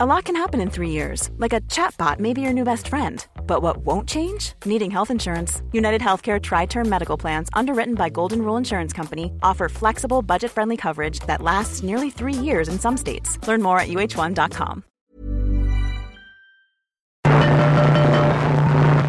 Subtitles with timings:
[0.00, 2.86] A lot can happen in three years, like a chatbot may be your new best
[2.86, 3.26] friend.
[3.48, 4.52] But what won't change?
[4.64, 5.60] Needing health insurance.
[5.72, 10.52] United Healthcare Tri Term Medical Plans, underwritten by Golden Rule Insurance Company, offer flexible, budget
[10.52, 13.44] friendly coverage that lasts nearly three years in some states.
[13.48, 14.84] Learn more at uh1.com.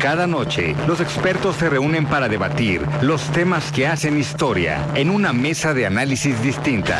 [0.02, 5.34] Cada noche, los expertos se reúnen para debatir los temas que hacen historia en una
[5.34, 7.00] mesa de análisis distinta.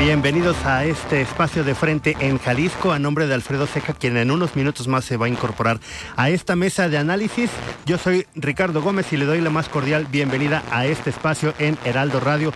[0.00, 4.30] Bienvenidos a este espacio de frente en Jalisco a nombre de Alfredo Ceja, quien en
[4.30, 5.78] unos minutos más se va a incorporar
[6.16, 7.50] a esta mesa de análisis.
[7.84, 11.76] Yo soy Ricardo Gómez y le doy la más cordial bienvenida a este espacio en
[11.84, 12.50] Heraldo Radio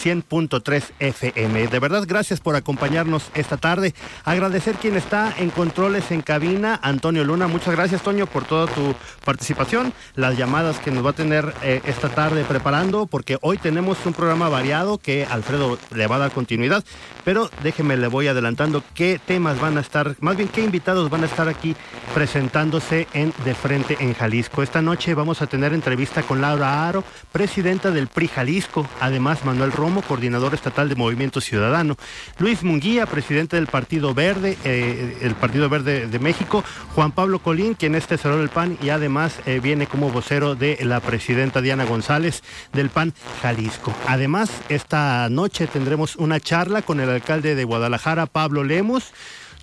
[0.00, 1.68] 100.3 FM.
[1.68, 3.94] De verdad, gracias por acompañarnos esta tarde.
[4.24, 7.48] Agradecer quien está en controles en cabina, Antonio Luna.
[7.48, 8.94] Muchas gracias, Toño, por toda tu
[9.24, 13.98] participación, las llamadas que nos va a tener eh, esta tarde preparando, porque hoy tenemos
[14.06, 16.84] un programa variado que Alfredo le va a dar continuidad.
[17.24, 21.22] Pero déjeme, le voy adelantando qué temas van a estar, más bien qué invitados van
[21.22, 21.76] a estar aquí
[22.14, 24.62] presentándose en De Frente en Jalisco.
[24.62, 28.86] Esta noche vamos a tener entrevista con Laura Aro, presidenta del PRI Jalisco.
[29.00, 31.96] Además, Manuel Romo, coordinador estatal de Movimiento Ciudadano.
[32.38, 36.64] Luis Munguía, presidente del Partido Verde, eh, el Partido Verde de México.
[36.94, 40.78] Juan Pablo Colín, quien es tesorero del PAN y además eh, viene como vocero de
[40.82, 43.94] la presidenta Diana González del PAN Jalisco.
[44.06, 49.12] Además, esta noche tendremos una charla con el alcalde de Guadalajara, Pablo Lemos.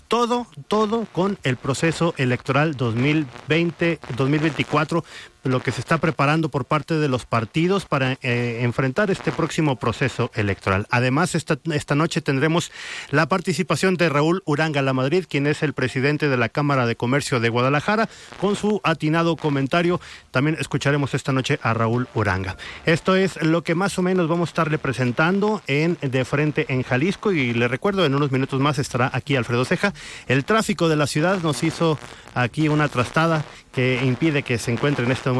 [0.08, 5.04] Todo, todo con el proceso electoral 2020-2024
[5.48, 9.78] lo que se está preparando por parte de los partidos para eh, enfrentar este próximo
[9.78, 10.88] proceso electoral.
[10.90, 12.72] Además, esta, esta noche tendremos
[13.12, 16.96] la participación de Raúl Uranga La Madrid, quien es el presidente de la Cámara de
[16.96, 18.10] Comercio de Guadalajara,
[18.40, 20.00] con su atinado comentario.
[20.32, 22.58] También escucharemos esta noche a Raúl Uranga.
[22.86, 26.84] Esto es lo que más o menos vamos a estarle presentando en De Frente en
[26.84, 29.94] Jalisco y le recuerdo, en unos minutos más estará aquí Alfredo Ceja.
[30.28, 32.00] El tráfico de la ciudad nos hizo
[32.34, 35.37] aquí una trastada que impide que se encuentre en este momento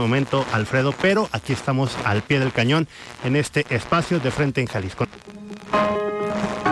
[0.54, 2.88] Alfredo, pero aquí estamos al pie del cañón
[3.24, 5.06] en este espacio de frente en Jalisco.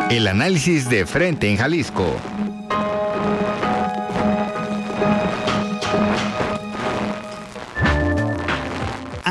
[0.10, 2.16] El análisis de frente en Jalisco.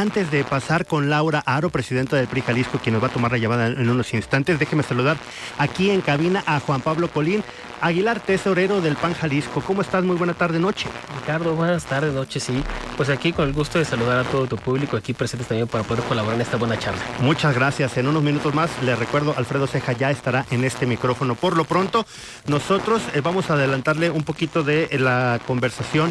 [0.04, 3.33] antes de pasar con Laura Aro, presidenta del PRI Jalisco, quien nos va a tomar
[3.33, 5.16] la llamada en unos instantes, déjeme saludar
[5.56, 7.43] aquí en cabina a Juan Pablo Colín,
[7.84, 9.61] Aguilar, tesorero del PAN Jalisco.
[9.61, 10.03] ¿Cómo estás?
[10.05, 10.89] Muy buena tarde, noche.
[11.21, 12.62] Ricardo, buenas tardes, noche, sí.
[12.97, 15.84] Pues aquí con el gusto de saludar a todo tu público aquí presentes también para
[15.84, 17.03] poder colaborar en esta buena charla.
[17.21, 17.99] Muchas gracias.
[17.99, 21.34] En unos minutos más, le recuerdo, Alfredo Ceja ya estará en este micrófono.
[21.34, 22.06] Por lo pronto,
[22.47, 26.11] nosotros eh, vamos a adelantarle un poquito de eh, la conversación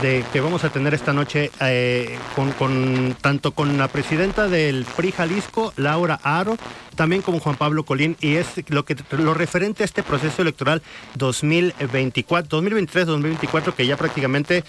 [0.00, 4.84] de que vamos a tener esta noche eh, con, con, tanto con la presidenta del
[4.96, 6.56] PRI Jalisco, Laura Aro,
[7.02, 10.82] también con Juan Pablo Colín, y es lo que lo referente a este proceso electoral
[11.16, 14.62] 2024, 2023-2024, que ya prácticamente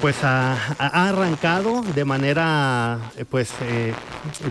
[0.00, 2.98] pues ha, arrancado de manera,
[3.30, 3.94] pues, eh,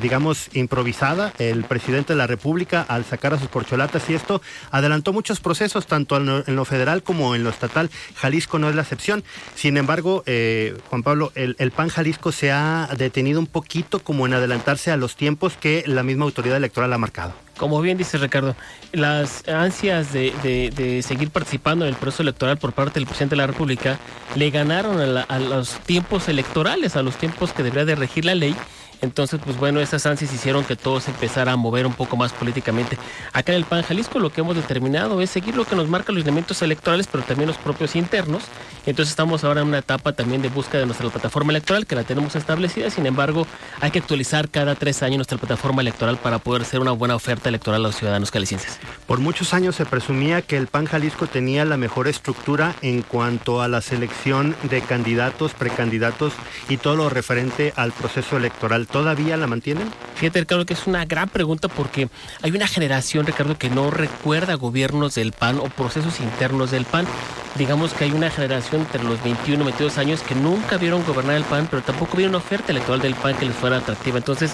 [0.02, 5.14] digamos, improvisada el presidente de la República al sacar a sus porcholatas y esto adelantó
[5.14, 7.90] muchos procesos, tanto en lo, en lo federal como en lo estatal.
[8.16, 9.24] Jalisco no es la excepción.
[9.56, 14.26] Sin embargo, eh, Juan Pablo, el, el, PAN Jalisco se ha detenido un poquito como
[14.26, 17.34] en adelantarse a los tiempos que la misma autoridad electoral marcado.
[17.58, 18.56] Como bien dice Ricardo,
[18.92, 23.34] las ansias de, de, de, seguir participando en el proceso electoral por parte del presidente
[23.34, 24.00] de la República
[24.36, 28.26] le ganaron a, la, a los tiempos electorales, a los tiempos que debería de regir
[28.26, 28.56] la ley
[29.04, 32.32] entonces, pues bueno, esas ansias hicieron que todo se empezara a mover un poco más
[32.32, 32.98] políticamente.
[33.34, 36.16] Acá en el PAN Jalisco lo que hemos determinado es seguir lo que nos marcan
[36.16, 38.44] los elementos electorales, pero también los propios internos.
[38.86, 42.06] Entonces estamos ahora en una etapa también de búsqueda de nuestra plataforma electoral, que la
[42.06, 42.90] tenemos establecida.
[42.90, 43.46] Sin embargo,
[43.82, 47.50] hay que actualizar cada tres años nuestra plataforma electoral para poder ser una buena oferta
[47.50, 48.80] electoral a los ciudadanos calicienses.
[49.06, 53.62] Por muchos años se presumía que el PAN Jalisco tenía la mejor estructura en cuanto
[53.62, 56.32] a la selección de candidatos, precandidatos
[56.70, 59.92] y todo lo referente al proceso electoral ¿Todavía la mantienen?
[60.14, 62.10] Fíjate, Ricardo, que es una gran pregunta porque
[62.44, 67.08] hay una generación, Ricardo, que no recuerda gobiernos del PAN o procesos internos del PAN.
[67.56, 71.38] Digamos que hay una generación entre los 21 y 22 años que nunca vieron gobernar
[71.38, 74.20] el PAN, pero tampoco vieron una oferta electoral del PAN que les fuera atractiva.
[74.20, 74.52] Entonces,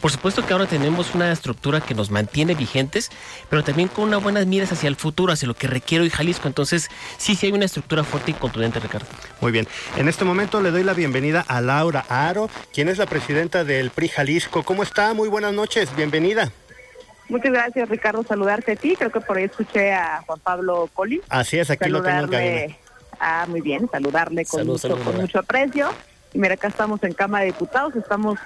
[0.00, 3.10] Por supuesto que ahora tenemos una estructura que nos mantiene vigentes,
[3.48, 6.48] pero también con unas buenas miras hacia el futuro, hacia lo que requiere hoy Jalisco.
[6.48, 9.06] Entonces, sí, sí hay una estructura fuerte y contundente, Ricardo.
[9.40, 9.66] Muy bien.
[9.96, 13.90] En este momento le doy la bienvenida a Laura Aro, quien es la presidenta del
[13.90, 14.62] PRI Jalisco.
[14.62, 15.14] ¿Cómo está?
[15.14, 15.94] Muy buenas noches.
[15.96, 16.52] Bienvenida.
[17.28, 18.22] Muchas gracias, Ricardo.
[18.22, 18.94] Saludarte a ti.
[18.96, 21.20] Creo que por ahí escuché a Juan Pablo Coli.
[21.28, 22.76] Así es, aquí lo tengo en
[23.18, 23.88] Ah, muy bien.
[23.90, 25.90] Saludarle con, mucho, con mucho aprecio.
[26.32, 27.96] Y mira, acá estamos en Cámara de Diputados.
[27.96, 28.38] Estamos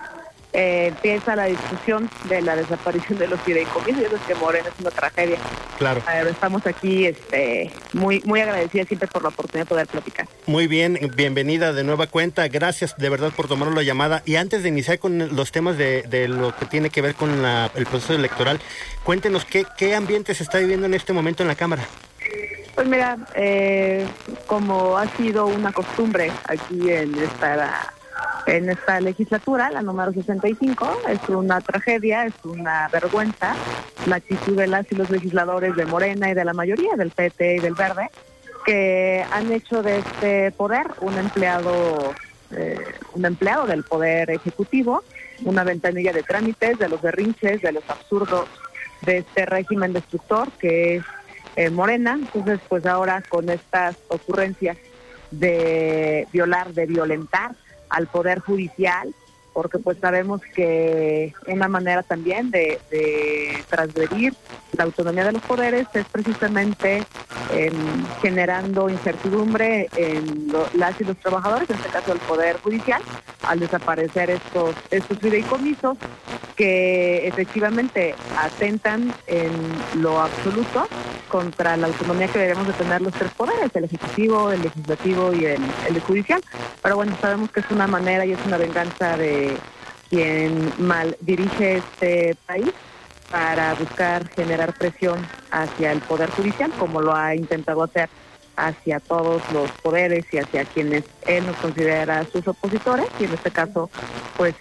[0.53, 4.05] eh, empieza la discusión de la desaparición de los fideicomisos.
[4.05, 5.39] Es que Morena es una tragedia.
[5.79, 6.03] Claro.
[6.29, 10.29] estamos aquí este, muy, muy agradecidas siempre por la oportunidad de poder platicar.
[10.47, 12.49] Muy bien, bienvenida de nueva cuenta.
[12.49, 14.23] Gracias de verdad por tomar la llamada.
[14.27, 17.45] Y antes de iniciar con los temas de, de lo que tiene que ver con
[17.45, 18.61] el proceso electoral,
[19.05, 21.85] cuéntenos qué, qué ambiente se está viviendo en este momento en la Cámara.
[22.75, 24.07] Pues mira, eh,
[24.47, 27.93] como ha sido una costumbre aquí en esta
[28.47, 31.03] en esta legislatura, la número 65.
[31.09, 33.55] Es una tragedia, es una vergüenza
[34.07, 37.57] la actitud de las y los legisladores de Morena y de la mayoría del PT
[37.57, 38.11] y del Verde,
[38.65, 42.15] que han hecho de este poder un empleado,
[42.53, 42.79] eh,
[43.15, 45.03] un empleado del poder ejecutivo,
[45.45, 48.49] una ventanilla de trámites, de los berrinches, de los absurdos
[49.03, 51.05] de este régimen destructor que es
[51.57, 52.19] eh, Morena.
[52.21, 54.77] Entonces, pues ahora con estas ocurrencias
[55.31, 57.55] de violar, de violentar
[57.91, 59.15] al Poder Judicial,
[59.53, 63.65] porque pues sabemos que una manera también de, de
[64.77, 67.03] la autonomía de los poderes es precisamente
[67.53, 67.73] em,
[68.23, 73.03] generando incertidumbre en las y los trabajadores, en este caso el Poder Judicial,
[73.43, 75.99] al desaparecer estos, estos fideicomisos
[76.57, 79.51] que efectivamente atentan en
[80.03, 80.87] lo absoluto
[81.31, 85.47] contra la autonomía que debemos de tener los tres poderes, el ejecutivo, el legislativo y
[85.47, 86.43] el, judicial.
[86.83, 89.57] Pero bueno, sabemos que es una manera y es una venganza de
[90.11, 92.73] quien mal dirige este país
[93.31, 98.11] para buscar generar presión hacia el Poder Judicial, como lo ha intentado hacer
[98.57, 103.51] hacia todos los poderes y hacia quienes él nos considera sus opositores, y en este
[103.51, 103.89] caso,
[104.37, 104.55] pues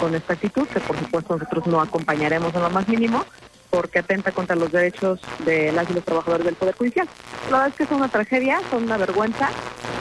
[0.00, 3.24] con esta actitud, que por supuesto nosotros no acompañaremos en lo más mínimo,
[3.70, 7.08] porque atenta contra los derechos de las y los trabajadores del Poder Judicial.
[7.50, 9.50] La verdad es que es una tragedia, son una vergüenza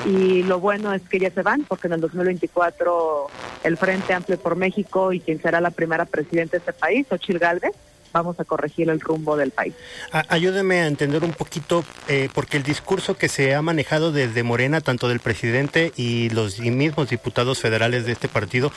[0.05, 3.27] y lo bueno es que ya se van porque en el 2024
[3.63, 7.39] el Frente Amplio por México y quien será la primera presidenta de este país, Ochil
[7.39, 7.73] Galvez,
[8.13, 9.73] vamos a corregir el rumbo del país.
[10.11, 14.81] Ayúdeme a entender un poquito, eh, porque el discurso que se ha manejado desde Morena,
[14.81, 18.71] tanto del presidente y los mismos diputados federales de este partido,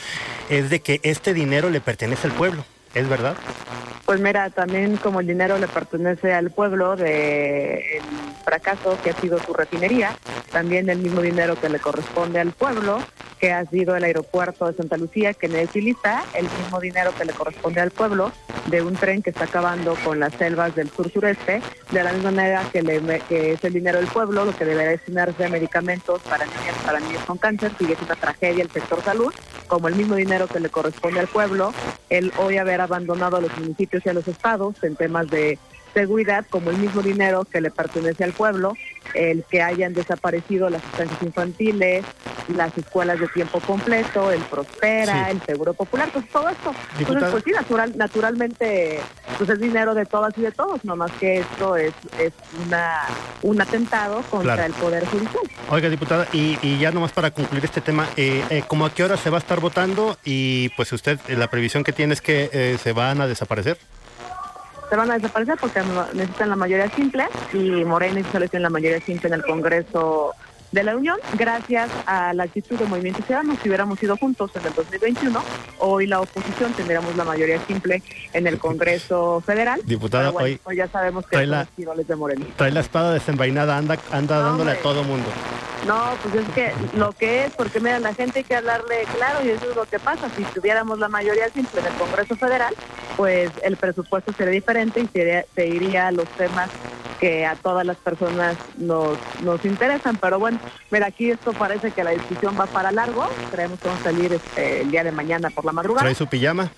[0.49, 2.65] es de que este dinero le pertenece al pueblo.
[2.93, 3.35] ¿Es verdad?
[4.05, 8.03] Pues mira, también como el dinero le pertenece al pueblo de el
[8.43, 10.17] fracaso que ha sido su refinería,
[10.51, 12.99] también el mismo dinero que le corresponde al pueblo,
[13.39, 17.33] que ha sido el aeropuerto de Santa Lucía, que necesita el mismo dinero que le
[17.33, 18.31] corresponde al pueblo
[18.67, 21.61] de un tren que está acabando con las selvas del sur sureste,
[21.91, 25.45] de la misma manera que, le, es el dinero del pueblo, lo que debería destinarse
[25.45, 29.33] a medicamentos para niñas, para niños con cáncer, sigue es una tragedia el sector salud,
[29.67, 31.73] como el mismo dinero que le corresponde al pueblo,
[32.09, 35.59] el hoy haber abandonado a los municipios y a los estados en temas de
[35.93, 38.73] seguridad, como el mismo dinero que le pertenece al pueblo,
[39.13, 42.05] el que hayan desaparecido las estancias infantiles,
[42.55, 46.73] las escuelas de tiempo completo, el Prospera, el Seguro Popular, pues todo esto.
[46.99, 48.99] Entonces, pues sí, natural, naturalmente,
[49.37, 52.33] pues es dinero de todas y de todos, nomás que esto es, es
[52.65, 53.01] una
[53.41, 55.43] un atentado contra el Poder Judicial.
[55.69, 59.03] Oiga, diputada, y, y ya nomás para concluir este tema, eh, eh, ¿cómo a qué
[59.03, 60.17] hora se va a estar votando?
[60.23, 63.77] Y pues usted, eh, la previsión que tiene es que eh, se van a desaparecer
[64.89, 65.81] se van a desaparecer porque
[66.13, 70.33] necesitan la mayoría simple y Morena tienen la mayoría simple en el Congreso
[70.71, 74.65] de la Unión, gracias a la actitud de Movimiento Ciudadano, si hubiéramos ido juntos en
[74.65, 75.43] el 2021,
[75.79, 78.01] hoy la oposición tendríamos la mayoría simple
[78.33, 79.81] en el Congreso Federal.
[79.83, 82.45] Diputada, hoy, ya sabemos que trae son los de.
[82.55, 85.27] Trae la espada desenvainada, anda, anda dándole a todo mundo.
[85.87, 89.43] No, pues es que lo que es, porque mira, la gente hay que hablarle claro
[89.43, 90.29] y eso es lo que pasa.
[90.37, 92.75] Si tuviéramos la mayoría simple en el Congreso Federal,
[93.17, 96.69] pues el presupuesto sería diferente y se, se iría a los temas
[97.21, 100.17] que a todas las personas nos, nos interesan.
[100.17, 103.27] Pero bueno, mira, aquí esto parece que la discusión va para largo.
[103.51, 106.03] Creemos que vamos a salir este, el día de mañana por la madrugada.
[106.03, 106.71] ¿Trae su pijama?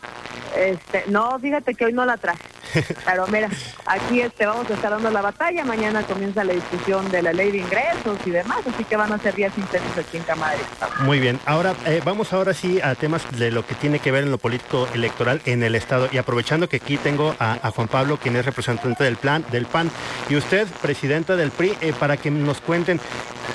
[0.56, 2.42] Este, no, fíjate que hoy no la traje.
[3.06, 3.50] Pero mira,
[3.86, 7.52] aquí este, vamos a estar dando la batalla, mañana comienza la discusión de la ley
[7.52, 10.58] de ingresos y demás, así que van a ser días intensos aquí en Cámara
[11.02, 14.24] Muy bien, ahora eh, vamos ahora sí a temas de lo que tiene que ver
[14.24, 18.18] en lo político electoral en el Estado y aprovechando que aquí tengo a, Juan Pablo,
[18.18, 19.90] quien es representante del plan del PAN,
[20.30, 23.00] y usted, presidenta del PRI, eh, para que nos cuenten,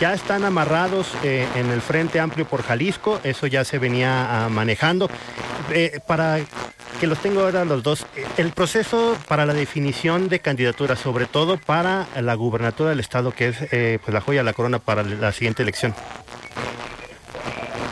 [0.01, 4.49] ya están amarrados eh, en el Frente Amplio por Jalisco, eso ya se venía ah,
[4.49, 5.09] manejando.
[6.07, 6.39] para
[6.99, 8.07] que los tengo ahora los dos.
[8.37, 13.49] El proceso para la definición de candidaturas, sobre todo para la gubernatura del Estado, que
[13.49, 15.95] es eh, pues la joya de la corona para la siguiente elección.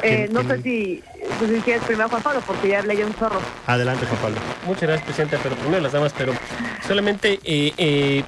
[0.03, 1.03] Eh, no sé si,
[1.39, 3.41] pues, si quieres primero Juan Pablo, porque ya hablé yo un zorro.
[3.67, 4.37] Adelante, Juan Pablo.
[4.67, 6.33] Muchas gracias, Presidenta, pero primero las damas, pero
[6.87, 8.25] solamente eh, eh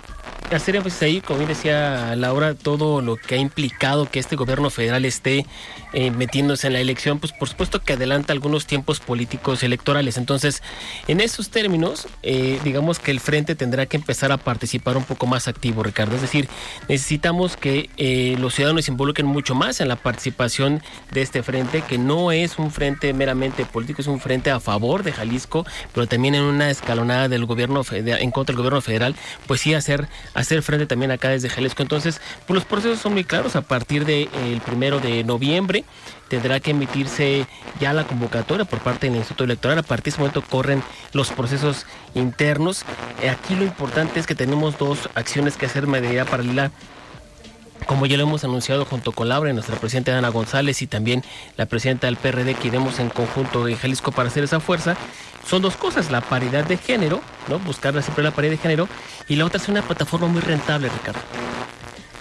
[0.57, 4.71] hacer énfasis ahí, como bien decía Laura, todo lo que ha implicado que este gobierno
[4.71, 5.47] federal esté
[5.93, 10.19] eh, metiéndose en la elección, pues por supuesto que adelanta algunos tiempos políticos electorales.
[10.19, 10.63] Entonces,
[11.07, 15.27] en esos términos, eh, digamos que el frente tendrá que empezar a participar un poco
[15.27, 16.15] más activo, Ricardo.
[16.17, 16.49] Es decir,
[16.89, 21.83] necesitamos que eh, los ciudadanos se involucren mucho más en la participación de este frente,
[21.83, 26.07] que no es un frente meramente político, es un frente a favor de Jalisco, pero
[26.07, 29.15] también en una escalonada del gobierno en contra del gobierno federal,
[29.47, 31.83] pues sí hacer hacer frente también acá desde Jalisco.
[31.83, 33.57] Entonces, pues los procesos son muy claros.
[33.57, 35.78] A partir del de, primero de noviembre
[36.29, 37.47] tendrá que emitirse
[37.81, 39.79] ya la convocatoria por parte del Instituto Electoral.
[39.79, 40.83] A partir de ese momento corren
[41.13, 42.85] los procesos internos.
[43.31, 46.71] Aquí lo importante es que tenemos dos acciones que hacer de paralela
[47.87, 51.25] como ya lo hemos anunciado junto con Laura, nuestra presidenta Ana González y también
[51.57, 54.97] la presidenta del PRD que iremos en conjunto en Jalisco para hacer esa fuerza,
[55.47, 57.59] son dos cosas, la paridad de género, ¿no?
[57.61, 58.89] Buscar siempre la paridad de género,
[59.27, 61.21] y la otra es una plataforma muy rentable, Ricardo.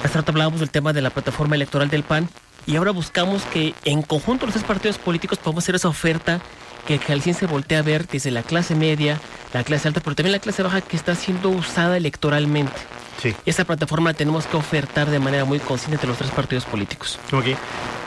[0.03, 2.29] Hace rato hablábamos del tema de la plataforma electoral del PAN,
[2.67, 6.39] y ahora buscamos que en conjunto los tres partidos políticos podamos hacer esa oferta
[6.86, 9.19] que el se voltea a ver desde la clase media,
[9.53, 12.75] la clase alta, pero también la clase baja que está siendo usada electoralmente.
[13.21, 13.36] Sí.
[13.45, 17.19] Esa plataforma la tenemos que ofertar de manera muy consciente entre los tres partidos políticos.
[17.33, 17.47] Ok.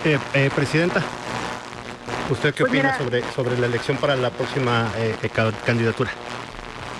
[0.04, 1.02] Eh, eh, Presidenta,
[2.30, 5.30] ¿Usted qué pues opina sobre, sobre la elección para la próxima eh, eh,
[5.66, 6.10] candidatura?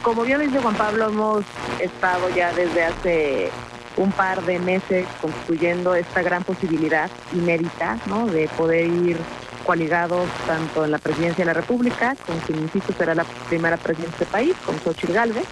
[0.02, 1.45] Como bien dice Juan Pablo, hemos
[1.79, 3.50] estado ya desde hace
[3.97, 8.27] un par de meses construyendo esta gran posibilidad inédita ¿no?
[8.29, 9.19] de poder ir
[9.64, 14.19] coaligados tanto en la presidencia de la República, con quien insisto será la primera presidencia
[14.19, 15.47] del país, con Xochitl Galvez,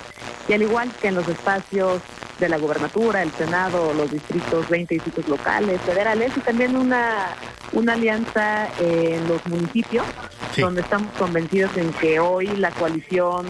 [0.48, 2.00] y al igual que en los espacios
[2.38, 7.34] de la gubernatura, el Senado, los distritos 20 distritos locales, federales, y también una,
[7.72, 10.06] una alianza en los municipios,
[10.56, 13.46] donde estamos convencidos en que hoy la coalición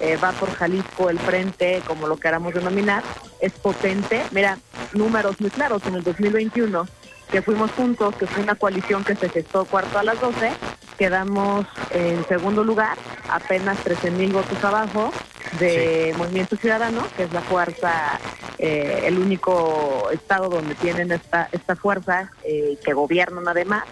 [0.00, 3.02] eh, va por Jalisco, el frente, como lo queramos denominar,
[3.40, 4.22] es potente.
[4.30, 4.58] Mira,
[4.92, 6.86] números muy claros, en el 2021
[7.30, 10.52] que fuimos juntos, que fue una coalición que se gestó cuarto a las 12,
[10.98, 12.96] quedamos en segundo lugar,
[13.28, 15.12] apenas 13 mil votos abajo
[15.58, 18.20] de Movimiento Ciudadano, que es la fuerza,
[18.58, 23.84] eh, el único estado donde tienen esta, esta fuerza, eh, que gobiernan además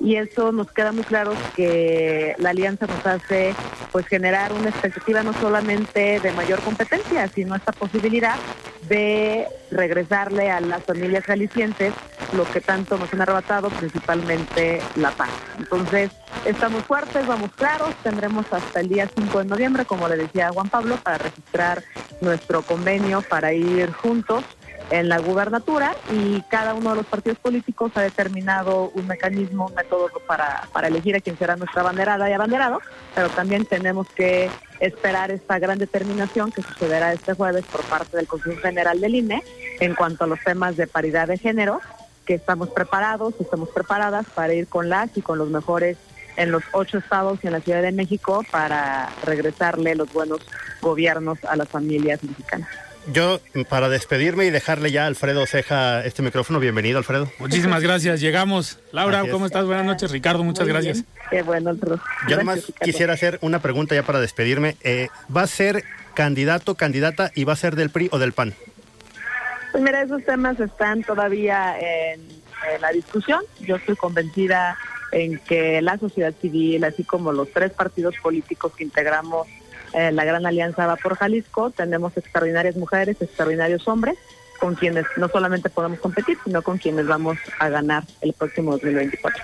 [0.00, 3.54] y eso nos queda muy claro que la alianza nos hace
[3.92, 8.36] pues generar una expectativa no solamente de mayor competencia, sino esta posibilidad
[8.88, 11.92] de regresarle a las familias jaliscientes
[12.36, 15.30] lo que tanto nos han arrebatado, principalmente la paz.
[15.58, 16.10] Entonces,
[16.44, 20.68] estamos fuertes, vamos claros, tendremos hasta el día 5 de noviembre, como le decía Juan
[20.68, 21.82] Pablo, para registrar
[22.20, 24.44] nuestro convenio para ir juntos
[24.90, 29.74] en la gubernatura y cada uno de los partidos políticos ha determinado un mecanismo, un
[29.74, 32.80] método para, para elegir a quién será nuestra banderada y abanderado,
[33.14, 34.50] pero también tenemos que
[34.80, 39.42] esperar esta gran determinación que sucederá este jueves por parte del Consejo General del INE
[39.80, 41.80] en cuanto a los temas de paridad de género,
[42.24, 45.96] que estamos preparados, estamos preparadas para ir con las y con los mejores
[46.36, 50.40] en los ocho estados y en la Ciudad de México para regresarle los buenos
[50.82, 52.85] gobiernos a las familias mexicanas.
[53.12, 57.30] Yo, para despedirme y dejarle ya a Alfredo Ceja este micrófono, bienvenido, Alfredo.
[57.38, 58.80] Muchísimas gracias, llegamos.
[58.90, 59.64] Laura, ¿cómo estás?
[59.64, 61.04] Buenas noches, Ricardo, muchas gracias.
[61.30, 62.00] Qué bueno, Alfredo.
[62.28, 64.76] Yo además quisiera hacer una pregunta ya para despedirme.
[64.82, 65.84] Eh, ¿Va a ser
[66.14, 68.54] candidato, candidata y va a ser del PRI o del PAN?
[69.70, 72.20] Pues mira, esos temas están todavía en,
[72.74, 73.40] en la discusión.
[73.60, 74.76] Yo estoy convencida
[75.12, 79.46] en que la sociedad civil, así como los tres partidos políticos que integramos
[79.96, 84.18] eh, la Gran Alianza va por Jalisco, tenemos extraordinarias mujeres, extraordinarios hombres,
[84.60, 89.42] con quienes no solamente podemos competir, sino con quienes vamos a ganar el próximo 2024.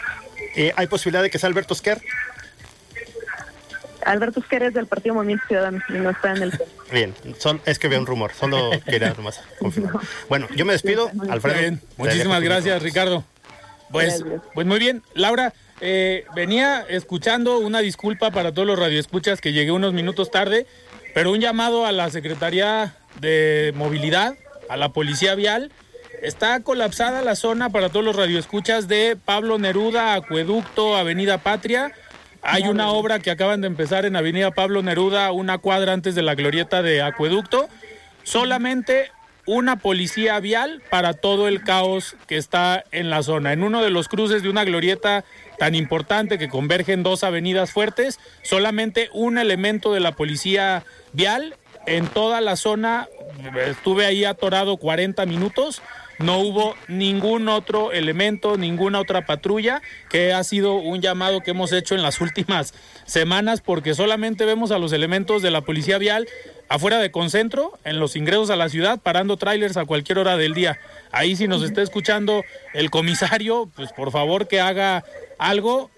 [0.54, 2.02] Eh, ¿Hay posibilidad de que sea Alberto Esquer?
[4.04, 6.60] Alberto Esquer es del Partido Movimiento Ciudadano y no está en el...
[6.92, 10.02] Bien, son, es que veo un rumor, solo quería nomás confirmar.
[10.28, 11.78] Bueno, yo me despido, Alfredo.
[11.96, 13.24] Muchísimas gracias, Ricardo.
[13.90, 19.52] Pues, pues muy bien, Laura, eh, venía escuchando una disculpa para todos los radioescuchas que
[19.52, 20.64] llegué unos minutos tarde.
[21.12, 24.36] pero un llamado a la Secretaría de Movilidad,
[24.68, 25.72] a la Policía Vial.
[26.22, 31.92] Está colapsada la zona para todos los radioescuchas de Pablo Neruda, Acueducto, Avenida Patria.
[32.42, 36.22] Hay una obra que acaban de empezar en Avenida Pablo Neruda, una cuadra antes de
[36.22, 37.68] la glorieta de Acueducto.
[38.22, 39.10] Solamente
[39.46, 43.52] una policía vial para todo el caos que está en la zona.
[43.52, 45.24] En uno de los cruces de una glorieta
[45.62, 51.54] tan importante que convergen dos avenidas fuertes, solamente un elemento de la policía vial
[51.86, 53.06] en toda la zona.
[53.68, 55.80] Estuve ahí atorado 40 minutos
[56.22, 61.72] no hubo ningún otro elemento, ninguna otra patrulla, que ha sido un llamado que hemos
[61.72, 62.74] hecho en las últimas
[63.04, 66.28] semanas, porque solamente vemos a los elementos de la policía vial
[66.68, 70.54] afuera de Concentro, en los ingresos a la ciudad, parando trailers a cualquier hora del
[70.54, 70.78] día.
[71.10, 75.04] Ahí si nos está escuchando el comisario, pues por favor que haga
[75.38, 75.90] algo.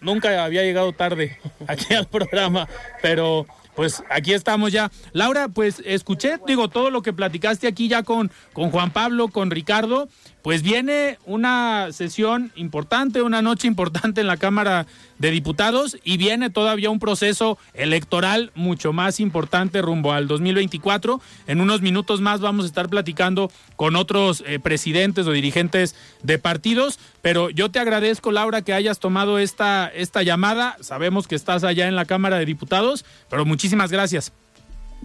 [0.00, 2.68] Nunca había llegado tarde aquí al programa,
[3.02, 4.90] pero pues aquí estamos ya.
[5.12, 9.50] Laura, pues escuché, digo, todo lo que platicaste aquí ya con, con Juan Pablo, con
[9.50, 10.08] Ricardo,
[10.44, 14.84] pues viene una sesión importante, una noche importante en la Cámara
[15.18, 21.22] de Diputados y viene todavía un proceso electoral mucho más importante rumbo al 2024.
[21.46, 26.38] En unos minutos más vamos a estar platicando con otros eh, presidentes o dirigentes de
[26.38, 30.76] partidos, pero yo te agradezco, Laura, que hayas tomado esta, esta llamada.
[30.80, 34.30] Sabemos que estás allá en la Cámara de Diputados, pero muchísimas gracias.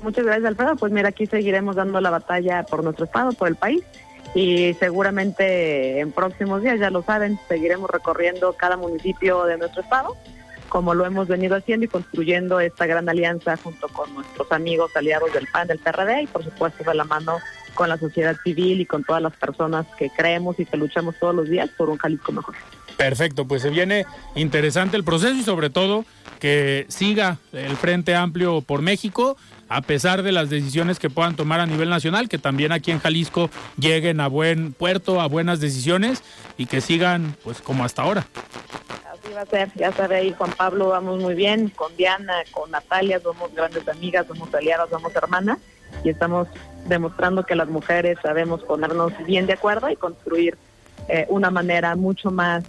[0.04, 0.76] Muchas gracias, Alfredo.
[0.76, 3.86] Pues mira, aquí seguiremos dando la batalla por nuestro Estado, por el país
[4.36, 10.16] y seguramente en próximos días, ya lo saben, seguiremos recorriendo cada municipio de nuestro estado,
[10.70, 15.34] como lo hemos venido haciendo y construyendo esta gran alianza junto con nuestros amigos aliados
[15.34, 17.40] del PAN, del PRD y por supuesto de la mano
[17.74, 21.34] con la sociedad civil y con todas las personas que creemos y que luchamos todos
[21.34, 22.56] los días por un Jalisco mejor.
[23.00, 26.04] Perfecto, pues se viene interesante el proceso y sobre todo
[26.38, 29.38] que siga el Frente Amplio por México
[29.70, 33.00] a pesar de las decisiones que puedan tomar a nivel nacional, que también aquí en
[33.00, 36.24] Jalisco lleguen a buen puerto, a buenas decisiones
[36.58, 38.26] y que sigan pues como hasta ahora.
[39.10, 42.70] Así va a ser, ya sabe ahí Juan Pablo, vamos muy bien, con Diana, con
[42.70, 45.60] Natalia, somos grandes amigas, somos aliadas, somos hermanas
[46.04, 46.50] y estamos
[46.90, 50.58] demostrando que las mujeres sabemos ponernos bien de acuerdo y construir
[51.08, 52.64] eh, una manera mucho más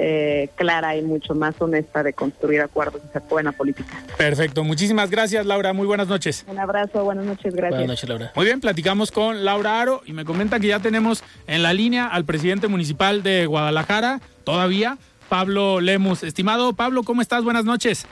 [0.00, 4.00] eh, clara y mucho más honesta de construir acuerdos y ser buena política.
[4.16, 6.44] Perfecto, muchísimas gracias Laura, muy buenas noches.
[6.46, 7.80] Un abrazo, buenas noches, gracias.
[7.80, 8.32] Buenas noches, Laura.
[8.36, 12.06] Muy bien, platicamos con Laura Aro y me comenta que ya tenemos en la línea
[12.06, 16.22] al presidente municipal de Guadalajara, todavía, Pablo Lemus.
[16.22, 17.42] Estimado Pablo, ¿cómo estás?
[17.42, 18.06] Buenas noches.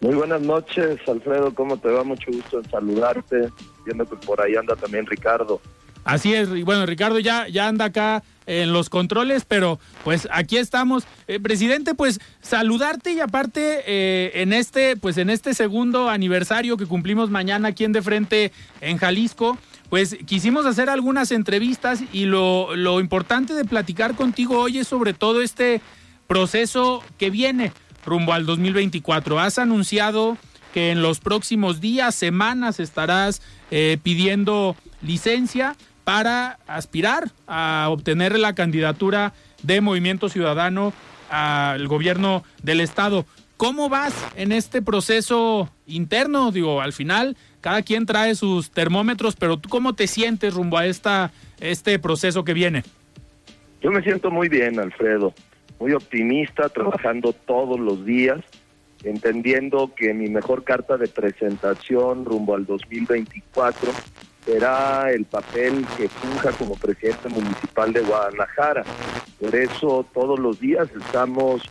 [0.00, 2.04] Muy buenas noches, Alfredo, ¿cómo te va?
[2.04, 3.48] Mucho gusto en saludarte,
[3.84, 5.60] viendo que por ahí anda también Ricardo.
[6.06, 10.56] Así es, y bueno, Ricardo ya, ya anda acá en los controles, pero pues aquí
[10.56, 11.02] estamos.
[11.26, 16.86] Eh, presidente, pues saludarte y aparte eh, en este, pues en este segundo aniversario que
[16.86, 19.58] cumplimos mañana aquí en De Frente en Jalisco,
[19.90, 25.12] pues quisimos hacer algunas entrevistas y lo, lo importante de platicar contigo hoy es sobre
[25.12, 25.80] todo este
[26.28, 27.72] proceso que viene
[28.04, 29.40] rumbo al 2024.
[29.40, 30.38] Has anunciado
[30.72, 33.42] que en los próximos días, semanas estarás
[33.72, 35.74] eh, pidiendo licencia
[36.06, 39.32] para aspirar a obtener la candidatura
[39.64, 40.92] de Movimiento Ciudadano
[41.30, 43.26] al gobierno del estado.
[43.56, 46.52] ¿Cómo vas en este proceso interno?
[46.52, 50.86] Digo, al final cada quien trae sus termómetros, pero tú cómo te sientes rumbo a
[50.86, 52.84] esta este proceso que viene?
[53.82, 55.34] Yo me siento muy bien, Alfredo,
[55.80, 58.38] muy optimista, trabajando todos los días,
[59.02, 63.90] entendiendo que mi mejor carta de presentación rumbo al 2024
[64.46, 68.84] será el papel que funja como presidente municipal de Guadalajara.
[69.40, 71.62] Por eso todos los días estamos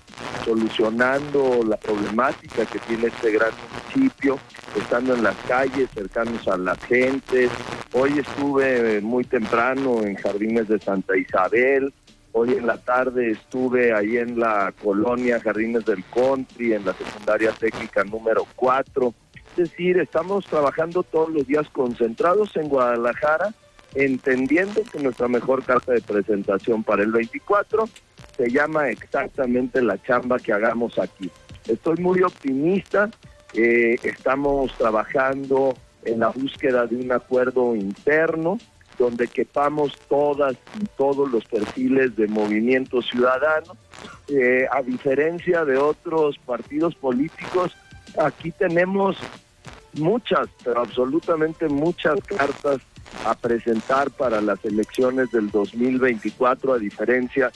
[0.43, 4.37] solucionando la problemática que tiene este gran municipio,
[4.75, 7.49] estando en las calles, cercanos a la gente.
[7.93, 11.93] Hoy estuve muy temprano en Jardines de Santa Isabel,
[12.37, 17.53] Hoy en la tarde estuve ahí en la colonia Jardines del Country, en la secundaria
[17.53, 19.24] técnica número 4 es
[19.55, 23.53] decir, estamos trabajando todos los días concentrados en Guadalajara,
[23.93, 27.87] entendiendo que nuestra mejor carta de presentación para el 24
[28.35, 31.29] se llama exactamente la chamba que hagamos aquí.
[31.67, 33.09] Estoy muy optimista,
[33.53, 38.59] eh, estamos trabajando en la búsqueda de un acuerdo interno
[38.97, 43.75] donde quepamos todas y todos los perfiles de movimiento ciudadano.
[44.27, 47.75] Eh, a diferencia de otros partidos políticos,
[48.17, 49.17] aquí tenemos
[49.99, 52.81] muchas, pero absolutamente muchas cartas
[53.25, 57.51] a presentar para las elecciones del 2024, a diferencia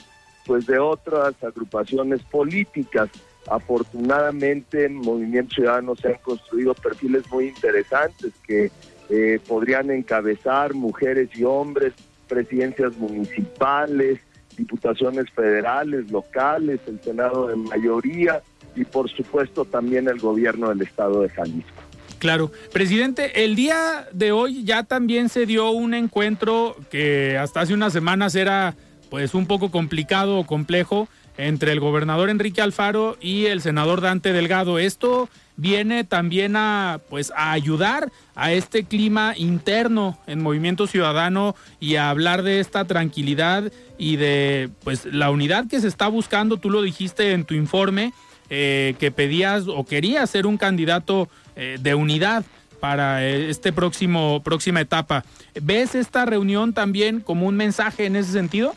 [0.46, 3.10] pues de otras agrupaciones políticas.
[3.50, 8.72] Afortunadamente en Movimiento Ciudadano se han construido perfiles muy interesantes que
[9.10, 11.94] eh, podrían encabezar mujeres y hombres,
[12.28, 14.20] presidencias municipales,
[14.58, 18.42] diputaciones federales, locales, el Senado de mayoría
[18.76, 21.89] y por supuesto también el gobierno del estado de Jalisco.
[22.20, 22.52] Claro.
[22.74, 27.94] Presidente, el día de hoy ya también se dio un encuentro que hasta hace unas
[27.94, 28.76] semanas era
[29.10, 34.34] pues un poco complicado o complejo entre el gobernador Enrique Alfaro y el senador Dante
[34.34, 34.78] Delgado.
[34.78, 41.96] Esto viene también a pues a ayudar a este clima interno en Movimiento Ciudadano y
[41.96, 46.70] a hablar de esta tranquilidad y de pues la unidad que se está buscando, tú
[46.70, 48.14] lo dijiste en tu informe,
[48.50, 51.30] eh, que pedías o querías ser un candidato
[51.62, 52.46] eh, de unidad
[52.80, 55.26] para eh, este próximo próxima etapa.
[55.62, 58.74] ¿Ves esta reunión también como un mensaje en ese sentido?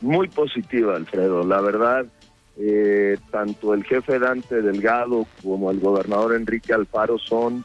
[0.00, 1.44] Muy positiva, Alfredo.
[1.44, 2.06] La verdad,
[2.58, 7.64] eh, tanto el jefe Dante Delgado como el gobernador Enrique Alfaro son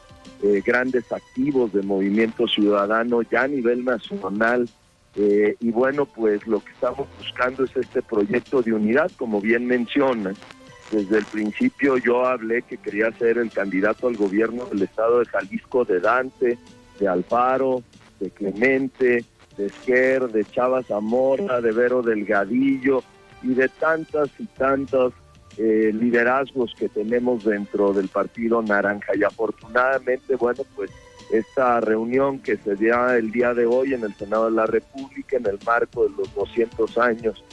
[0.64, 4.70] grandes activos de movimiento ciudadano ya a nivel nacional.
[5.16, 10.34] y bueno, pues lo que estamos buscando es este proyecto de unidad, como bien menciona,
[10.92, 15.26] desde el principio yo hablé que quería ser el candidato al gobierno del estado de
[15.26, 16.58] Jalisco de Dante,
[17.00, 17.84] de Alfaro,
[18.20, 19.26] de Clemente,
[19.58, 23.04] de Esquer, de Chava Zamora, de Vero Delgadillo
[23.44, 25.14] y de tantas y tantos
[25.58, 29.16] eh, liderazgos que tenemos dentro del Partido Naranja.
[29.16, 30.92] Y afortunadamente, bueno, pues
[31.32, 35.38] esta reunión que se dio el día de hoy en el Senado de la República
[35.38, 37.44] en el marco de los 200 años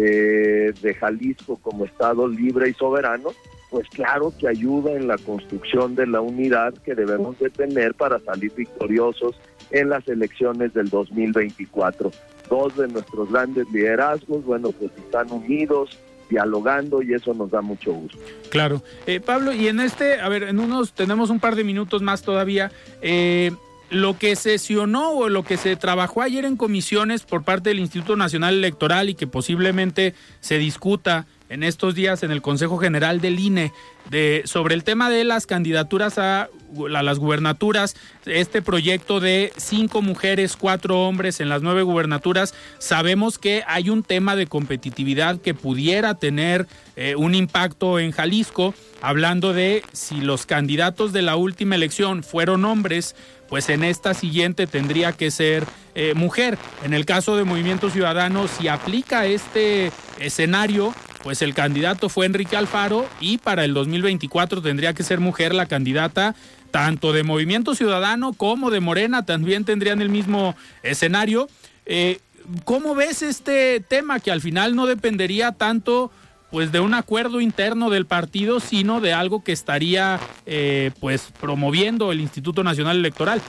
[0.00, 3.30] eh, de Jalisco como Estado libre y soberano,
[3.70, 8.18] pues claro que ayuda en la construcción de la unidad que debemos de tener para
[8.20, 9.36] salir victoriosos
[9.70, 12.10] en las elecciones del 2024.
[12.48, 15.98] Dos de nuestros grandes liderazgos, bueno, pues están unidos,
[16.30, 18.18] dialogando y eso nos da mucho gusto.
[18.50, 18.82] Claro.
[19.06, 22.22] Eh, Pablo, y en este, a ver, en unos, tenemos un par de minutos más
[22.22, 22.70] todavía.
[23.02, 23.50] Eh,
[23.90, 28.16] lo que sesionó o lo que se trabajó ayer en comisiones por parte del Instituto
[28.16, 33.40] Nacional Electoral y que posiblemente se discuta en estos días en el Consejo General del
[33.40, 33.72] INE
[34.10, 36.48] de, sobre el tema de las candidaturas a,
[36.88, 37.96] las gubernaturas,
[38.26, 44.02] este proyecto de cinco mujeres, cuatro hombres en las nueve gubernaturas, sabemos que hay un
[44.02, 50.44] tema de competitividad que pudiera tener eh, un impacto en Jalisco, hablando de si los
[50.44, 53.14] candidatos de la última elección fueron hombres,
[53.48, 56.58] pues en esta siguiente tendría que ser eh, mujer.
[56.84, 62.56] En el caso de Movimiento Ciudadano, si aplica este escenario, pues el candidato fue Enrique
[62.56, 66.34] Alfaro y para el 2024 tendría que ser mujer la candidata
[66.70, 71.48] tanto de Movimiento Ciudadano como de Morena, también tendrían el mismo escenario.
[71.86, 72.20] Eh,
[72.64, 76.10] ¿Cómo ves este tema que al final no dependería tanto
[76.50, 82.12] pues de un acuerdo interno del partido, sino de algo que estaría eh, pues promoviendo
[82.12, 83.40] el Instituto Nacional Electoral.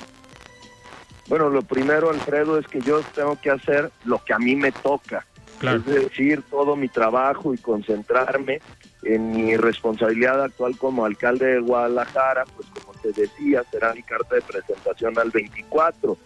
[1.27, 4.71] Bueno, lo primero, Alfredo, es que yo tengo que hacer lo que a mí me
[4.71, 5.25] toca.
[5.61, 8.61] Es decir, todo mi trabajo y concentrarme
[9.03, 14.35] en mi responsabilidad actual como alcalde de Guadalajara, pues como te decía, será mi carta
[14.35, 16.17] de presentación al 24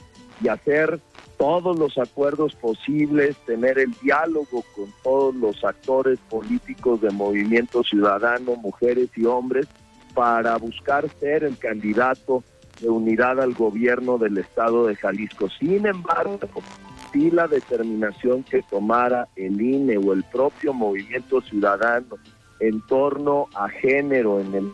[0.41, 0.99] y hacer
[1.37, 8.55] todos los acuerdos posibles, tener el diálogo con todos los actores políticos de movimiento ciudadano,
[8.55, 9.67] mujeres y hombres,
[10.13, 12.43] para buscar ser el candidato
[12.81, 15.49] de unidad al gobierno del estado de Jalisco.
[15.59, 16.39] Sin embargo,
[17.11, 22.17] si la determinación que tomara el INE o el propio movimiento ciudadano
[22.59, 24.71] en torno a género en el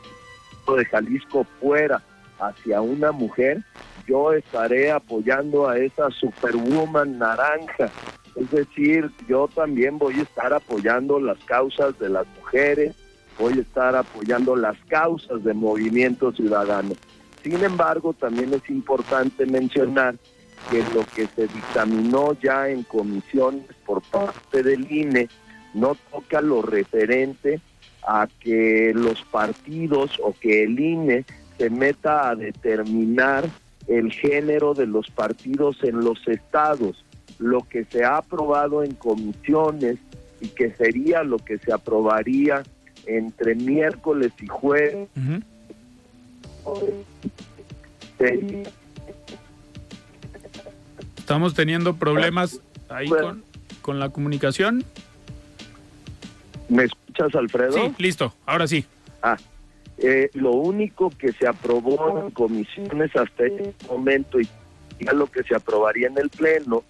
[0.51, 2.01] estado de Jalisco fuera
[2.39, 3.63] hacia una mujer,
[4.09, 7.91] yo estaré apoyando a esa superwoman naranja.
[8.35, 12.95] Es decir, yo también voy a estar apoyando las causas de las mujeres,
[13.37, 16.93] voy a estar apoyando las causas de movimiento ciudadano.
[17.43, 20.15] Sin embargo, también es importante mencionar
[20.69, 25.29] que lo que se dictaminó ya en comisiones por parte del INE
[25.73, 27.61] no toca lo referente
[28.07, 31.25] a que los partidos o que el INE
[31.57, 33.49] se meta a determinar
[33.89, 37.03] el género de los partidos en los estados.
[37.39, 39.97] Lo que se ha aprobado en comisiones
[40.39, 42.63] y que sería lo que se aprobaría
[43.05, 45.09] entre miércoles y jueves.
[51.17, 53.43] Estamos teniendo problemas ahí con,
[53.81, 54.83] con la comunicación.
[56.67, 57.73] ¿Me escuchas, Alfredo?
[57.73, 58.85] Sí, listo, ahora sí.
[59.23, 59.37] Ah,
[60.01, 64.47] eh, lo único que se aprobó en comisiones hasta este momento y
[64.99, 66.83] ya lo que se aprobaría en el Pleno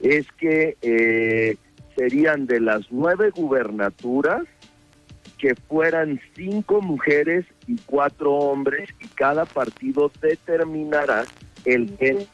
[0.00, 1.56] es que eh,
[1.96, 4.44] serían de las nueve gubernaturas
[5.38, 11.24] que fueran cinco mujeres y cuatro hombres y cada partido determinará
[11.64, 12.26] el que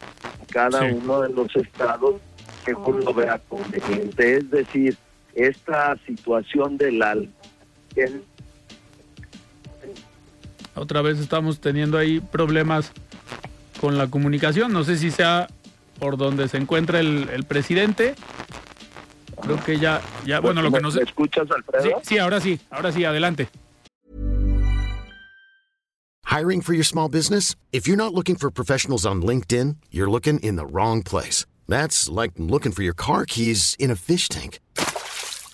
[0.52, 0.96] cada Sí.
[1.02, 2.20] uno de los estados
[2.64, 4.36] según lo vea conveniente.
[4.38, 4.96] Es decir,
[5.34, 7.28] esta situación del al
[7.94, 8.22] el-
[10.76, 12.92] Otra vez estamos teniendo ahí problemas
[13.80, 14.72] con la comunicación.
[14.72, 15.48] No sé si sea
[15.98, 18.14] por donde se encuentra el, el presidente.
[19.42, 20.94] Creo que ya, ya bueno, lo que ¿Me- nos...
[20.94, 22.00] me escuchas, Alfredo?
[22.02, 23.48] Sí, sí, ahora sí, ahora sí, adelante.
[26.24, 27.54] Hiring for your small business?
[27.72, 31.46] If you're not looking for professionals on LinkedIn, you're looking in the wrong place.
[31.68, 34.58] That's like looking for your car keys in a fish tank.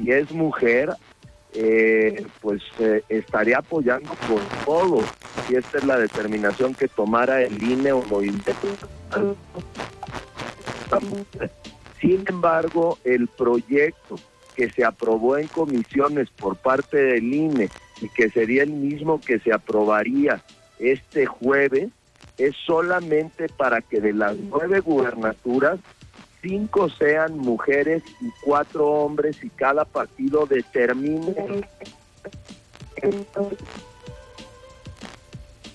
[0.00, 0.90] si es mujer,
[1.54, 5.02] eh, pues eh, estaré apoyando por todo,
[5.46, 8.52] si esta es la determinación que tomara el INE o Movimiento.
[12.00, 14.16] Sin embargo, el proyecto
[14.54, 17.68] que se aprobó en comisiones por parte del INE
[18.00, 20.42] y que sería el mismo que se aprobaría
[20.78, 21.90] este jueves,
[22.38, 25.78] es solamente para que de las nueve gubernaturas,
[26.42, 31.34] cinco sean mujeres y cuatro hombres y cada partido determine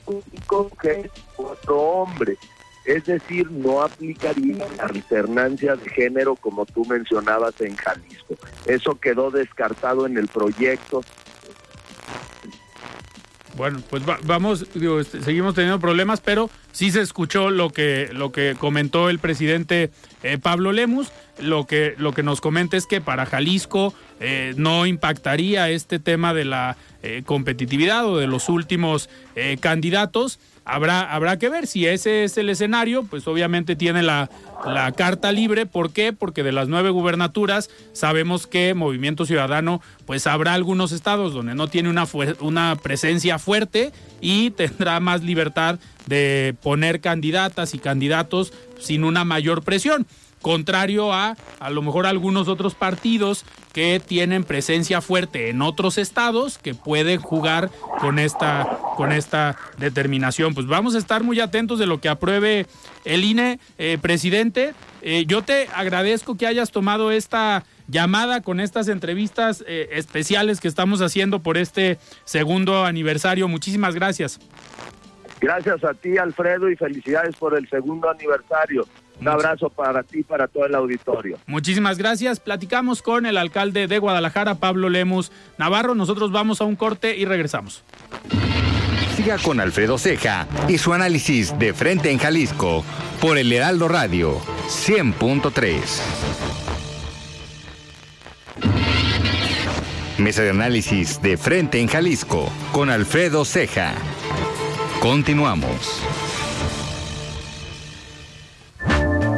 [0.05, 2.37] cinco mujeres y cuatro hombres.
[2.85, 8.35] Es decir, no aplicaría la alternancia de género como tú mencionabas en Jalisco.
[8.67, 11.01] Eso quedó descartado en el proyecto.
[13.57, 18.09] Bueno, pues va- vamos, digo, este, seguimos teniendo problemas, pero sí se escuchó lo que,
[18.13, 19.89] lo que comentó el presidente
[20.25, 21.11] eh, Pablo Lemus.
[21.39, 26.33] Lo que, lo que nos comenta es que para Jalisco eh, no impactaría este tema
[26.33, 30.39] de la eh, competitividad o de los últimos eh, candidatos.
[30.65, 34.31] Habrá, habrá que ver si ese es el escenario, pues obviamente tiene la,
[34.65, 35.67] la carta libre.
[35.67, 36.11] ¿Por qué?
[36.11, 41.67] Porque de las nueve gubernaturas sabemos que Movimiento Ciudadano, pues habrá algunos estados donde no
[41.67, 42.07] tiene una,
[42.39, 49.63] una presencia fuerte y tendrá más libertad de poner candidatas y candidatos sin una mayor
[49.63, 50.07] presión
[50.45, 56.59] contrario a a lo mejor algunos otros partidos que tienen presencia fuerte en otros estados
[56.59, 60.53] que pueden jugar con esta con esta determinación.
[60.53, 62.67] Pues vamos a estar muy atentos de lo que apruebe
[63.05, 64.75] el INE, eh, presidente.
[65.01, 70.67] Eh, yo te agradezco que hayas tomado esta llamada con estas entrevistas eh, especiales que
[70.67, 73.47] estamos haciendo por este segundo aniversario.
[73.47, 74.39] Muchísimas gracias.
[75.41, 78.85] Gracias a ti, Alfredo, y felicidades por el segundo aniversario.
[79.19, 81.37] Un abrazo para ti y para todo el auditorio.
[81.47, 82.39] Muchísimas gracias.
[82.39, 85.95] Platicamos con el alcalde de Guadalajara, Pablo Lemus Navarro.
[85.95, 87.83] Nosotros vamos a un corte y regresamos.
[89.15, 92.83] Siga con Alfredo Ceja y su análisis de frente en Jalisco
[93.21, 95.79] por el Heraldo Radio 100.3.
[100.17, 103.93] Mesa de análisis de frente en Jalisco con Alfredo Ceja.
[104.99, 106.01] Continuamos.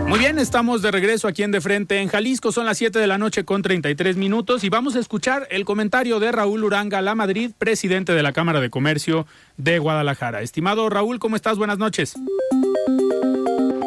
[0.08, 2.54] Muy bien, estamos de regreso aquí en De Frente en Jalisco.
[2.54, 6.22] Son las 7 de la noche con 33 minutos y vamos a escuchar el comentario
[6.22, 10.42] de Raúl Uranga La Madrid, presidente de la Cámara de Comercio de Guadalajara.
[10.42, 11.58] Estimado Raúl, ¿cómo estás?
[11.58, 12.16] Buenas noches.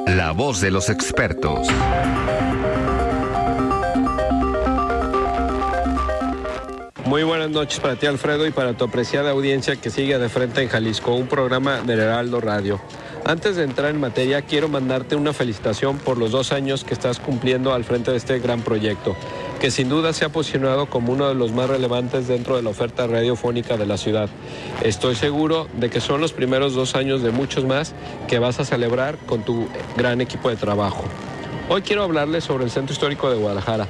[0.07, 1.69] La voz de los expertos.
[7.07, 10.63] Muy buenas noches para ti, Alfredo, y para tu apreciada audiencia que sigue de frente
[10.63, 12.79] en Jalisco, un programa del Heraldo Radio.
[13.25, 17.21] Antes de entrar en materia, quiero mandarte una felicitación por los dos años que estás
[17.21, 19.15] cumpliendo al frente de este gran proyecto,
[19.61, 22.71] que sin duda se ha posicionado como uno de los más relevantes dentro de la
[22.71, 24.31] oferta radiofónica de la ciudad.
[24.83, 27.95] Estoy seguro de que son los primeros dos años de muchos más
[28.27, 31.05] que vas a celebrar con tu gran equipo de trabajo.
[31.69, 33.87] Hoy quiero hablarles sobre el Centro Histórico de Guadalajara.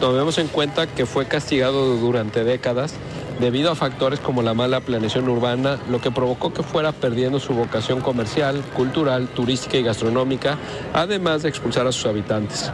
[0.00, 2.94] Tomemos en cuenta que fue castigado durante décadas
[3.40, 7.54] debido a factores como la mala planeación urbana, lo que provocó que fuera perdiendo su
[7.54, 10.58] vocación comercial, cultural, turística y gastronómica,
[10.92, 12.70] además de expulsar a sus habitantes.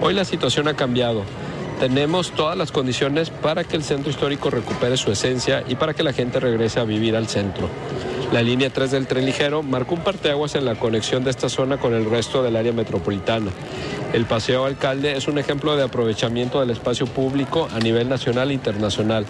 [0.00, 1.22] Hoy la situación ha cambiado.
[1.78, 6.02] Tenemos todas las condiciones para que el centro histórico recupere su esencia y para que
[6.02, 7.68] la gente regrese a vivir al centro.
[8.32, 11.78] La línea 3 del tren ligero marcó un parteaguas en la conexión de esta zona
[11.78, 13.50] con el resto del área metropolitana.
[14.12, 18.54] El Paseo Alcalde es un ejemplo de aprovechamiento del espacio público a nivel nacional e
[18.54, 19.24] internacional.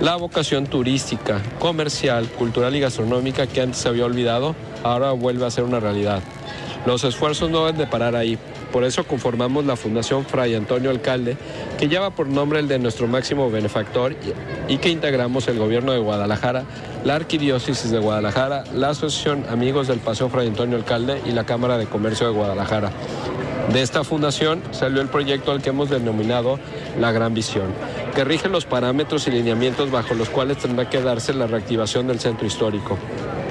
[0.00, 5.50] La vocación turística, comercial, cultural y gastronómica que antes se había olvidado, ahora vuelve a
[5.50, 6.22] ser una realidad.
[6.86, 8.38] Los esfuerzos no deben de parar ahí.
[8.72, 11.36] Por eso conformamos la Fundación Fray Antonio Alcalde,
[11.78, 14.14] que lleva por nombre el de nuestro máximo benefactor
[14.68, 16.64] y que integramos el gobierno de Guadalajara,
[17.04, 21.78] la Arquidiócesis de Guadalajara, la Asociación Amigos del Paseo Fray Antonio Alcalde y la Cámara
[21.78, 22.92] de Comercio de Guadalajara.
[23.72, 26.58] De esta fundación salió el proyecto al que hemos denominado
[26.98, 27.68] La Gran Visión,
[28.14, 32.18] que rige los parámetros y lineamientos bajo los cuales tendrá que darse la reactivación del
[32.18, 32.98] centro histórico.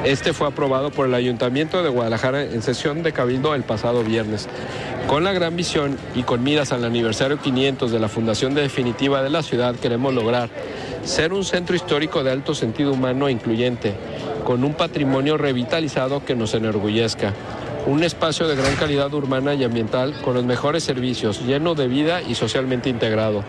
[0.06, 4.48] Este fue aprobado por el Ayuntamiento de Guadalajara en sesión de Cabildo el pasado viernes.
[5.08, 9.30] Con la gran visión y con miras al aniversario 500 de la fundación definitiva de
[9.30, 10.50] la ciudad, queremos lograr
[11.04, 13.94] ser un centro histórico de alto sentido humano e incluyente,
[14.46, 17.34] con un patrimonio revitalizado que nos enorgullezca
[17.86, 22.22] un espacio de gran calidad urbana y ambiental con los mejores servicios, lleno de vida
[22.22, 23.44] y socialmente integrado.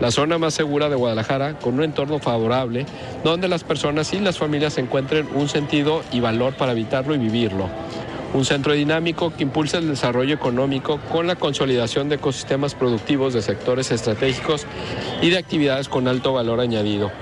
[0.00, 2.86] La zona más segura de Guadalajara, con un entorno favorable,
[3.22, 7.68] donde las personas y las familias encuentren un sentido y valor para habitarlo y vivirlo
[8.34, 13.42] un centro dinámico que impulsa el desarrollo económico con la consolidación de ecosistemas productivos de
[13.42, 14.66] sectores estratégicos
[15.22, 17.12] y de actividades con alto valor añadido.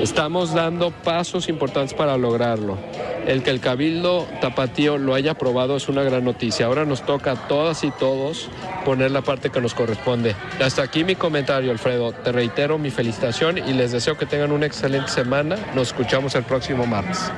[0.00, 2.78] Estamos dando pasos importantes para lograrlo.
[3.26, 6.66] El que el Cabildo Tapatío lo haya aprobado es una gran noticia.
[6.66, 8.48] Ahora nos toca a todas y todos
[8.84, 10.34] poner la parte que nos corresponde.
[10.60, 12.12] Hasta aquí mi comentario, Alfredo.
[12.12, 15.56] Te reitero mi felicitación y les deseo que tengan una excelente semana.
[15.74, 17.30] Nos escuchamos el próximo martes.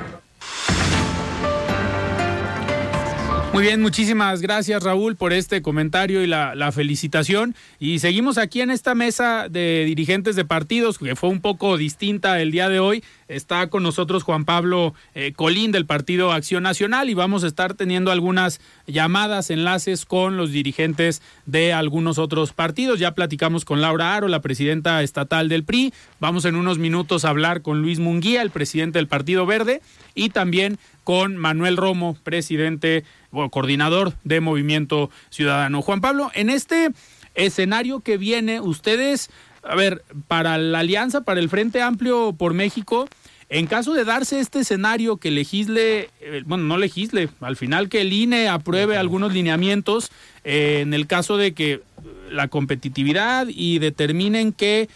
[3.55, 7.55] Muy bien, muchísimas gracias Raúl por este comentario y la, felicitación.
[7.79, 12.41] Y seguimos aquí en esta mesa de dirigentes de partidos, que fue un poco distinta
[12.41, 13.05] el día de hoy.
[13.29, 17.75] Está con nosotros Juan Pablo eh, Colín del Partido Acción Nacional y vamos a estar
[17.75, 22.99] teniendo algunas llamadas, enlaces con los dirigentes de algunos otros partidos.
[22.99, 25.95] Ya platicamos con Laura Aro, la presidenta estatal del PRI.
[26.19, 29.81] Vamos en unos minutos a hablar con Luis Munguía, el presidente del Partido Verde,
[30.17, 33.05] y también con Manuel Romo, presidente
[33.51, 35.83] coordinador de Movimiento Ciudadano.
[35.83, 36.91] Juan Pablo, en este
[37.35, 39.31] escenario que viene, ustedes,
[39.63, 43.09] a ver, para la Alianza, para el Frente Amplio por México,
[43.49, 48.01] en caso de darse este escenario que legisle, eh, bueno, no legisle, al final que
[48.01, 50.11] el INE apruebe algunos lineamientos,
[50.45, 51.83] eh, en el caso de que
[52.31, 54.89] la competitividad y determinen que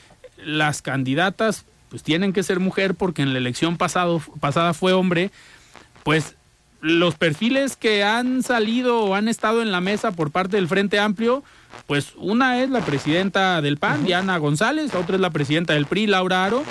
[0.45, 5.31] las candidatas pues tienen que ser mujer porque en la elección pasado, pasada fue hombre,
[6.03, 6.37] pues
[6.81, 10.99] los perfiles que han salido o han estado en la mesa por parte del Frente
[10.99, 11.43] Amplio,
[11.87, 16.07] pues una es la presidenta del PAN, Diana González, otra es la presidenta del PRI,
[16.07, 16.63] Laura Aro,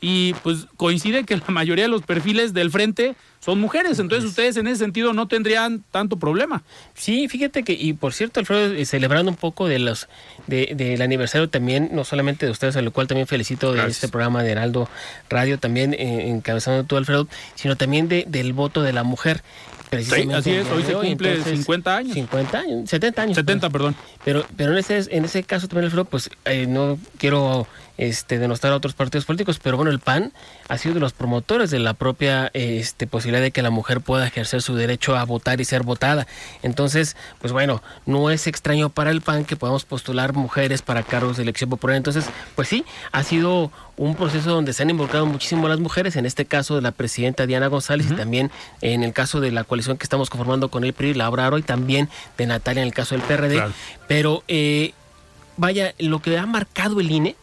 [0.00, 4.56] y pues coincide que la mayoría de los perfiles del frente son mujeres, entonces ustedes
[4.56, 6.62] en ese sentido no tendrían tanto problema.
[6.94, 10.08] Sí, fíjate que, y por cierto, Alfredo, eh, celebrando un poco de los
[10.46, 14.08] de, del aniversario también, no solamente de ustedes, a lo cual también felicito de este
[14.08, 14.88] programa de Heraldo
[15.30, 19.42] Radio, también eh, encabezando tú, Alfredo, sino también de, del voto de la mujer.
[19.90, 22.14] Sí, así es, hoy se cumple 50 años.
[22.14, 23.36] 50 años, 70 años.
[23.36, 23.96] 70, perdón.
[24.22, 27.66] Pero, pero en, ese, en ese caso también, Alfredo, pues eh, no quiero
[27.98, 30.32] este, denostar a otros partidos políticos, pero bueno, el PAN
[30.68, 34.26] ha sido de los promotores de la propia este, posibilidad de que la mujer pueda
[34.26, 36.26] ejercer su derecho a votar y ser votada.
[36.62, 41.36] Entonces, pues bueno, no es extraño para el PAN que podamos postular mujeres para cargos
[41.36, 41.96] de elección popular.
[41.96, 46.24] Entonces, pues sí, ha sido un proceso donde se han involucrado muchísimo las mujeres, en
[46.24, 49.98] este caso de la presidenta Diana González y también en el caso de la coalición
[49.98, 53.16] que estamos conformando con el PRI, Laura Aro, y también de Natalia en el caso
[53.16, 53.60] del PRD.
[54.06, 54.94] Pero, eh,
[55.56, 57.36] vaya, lo que ha marcado el INE,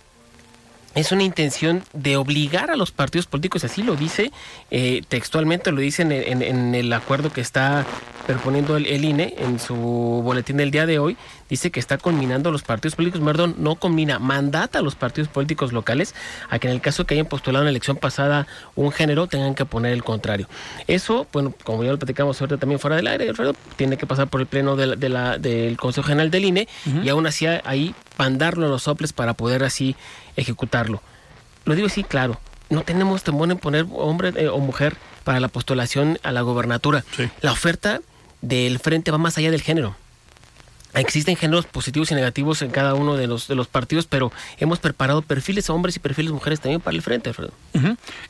[0.95, 4.31] es una intención de obligar a los partidos políticos, así lo dice
[4.71, 7.86] eh, textualmente, lo dice en, el acuerdo que está
[8.25, 11.17] proponiendo el, INE en su boletín del día de hoy,
[11.49, 15.29] dice que está combinando a los partidos políticos, perdón, no combina, mandata a los partidos
[15.29, 16.15] políticos locales
[16.49, 19.55] a que en el caso que hayan postulado en la elección pasada un género tengan
[19.55, 20.47] que poner el contrario.
[20.88, 24.27] Eso, bueno, como ya lo platicamos ahorita también fuera del aire, Alfredo, tiene que pasar
[24.27, 26.67] por el pleno de del Consejo General del INE
[27.03, 29.95] y aún así ahí mandarlo a los soples para poder así
[30.36, 31.01] ejecutarlo.
[31.65, 35.47] Lo digo así, claro, no tenemos temor en poner hombre eh, o mujer para la
[35.47, 37.03] postulación a la gobernatura.
[37.41, 38.01] La oferta
[38.41, 39.95] del frente va más allá del género.
[40.95, 44.79] Existen géneros positivos y negativos en cada uno de los, de los partidos, pero hemos
[44.79, 47.51] preparado perfiles hombres y perfiles mujeres también para el frente, Alfredo.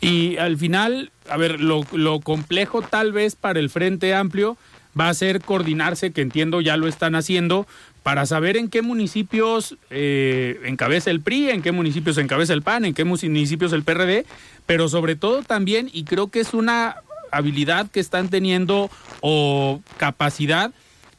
[0.01, 4.57] Y al final, a ver, lo, lo complejo tal vez para el Frente Amplio
[4.99, 7.67] va a ser coordinarse, que entiendo ya lo están haciendo,
[8.03, 12.85] para saber en qué municipios eh, encabeza el PRI, en qué municipios encabeza el PAN,
[12.85, 14.25] en qué municipios el PRD,
[14.65, 16.97] pero sobre todo también, y creo que es una
[17.31, 18.89] habilidad que están teniendo
[19.21, 20.71] o capacidad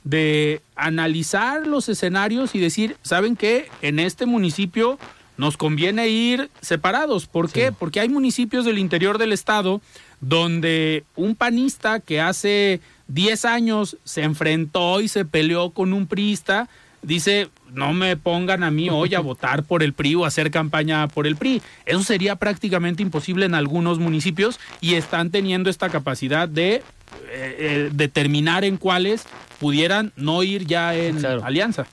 [0.07, 3.69] de analizar los escenarios y decir, ¿saben qué?
[3.83, 5.01] En este municipio
[5.37, 7.27] nos conviene ir separados.
[7.27, 7.73] ¿Por qué?
[7.73, 9.81] Porque hay municipios del interior del estado
[10.21, 16.69] donde un panista que hace 10 años se enfrentó y se peleó con un priista,
[17.03, 20.51] dice, no me pongan a mí hoy a votar por el PRI o a hacer
[20.51, 21.62] campaña por el PRI.
[21.85, 26.83] Eso sería prácticamente imposible en algunos municipios y están teniendo esta capacidad de eh,
[27.31, 29.25] eh, determinar en cuáles
[29.59, 31.87] pudieran no ir ya en alianza.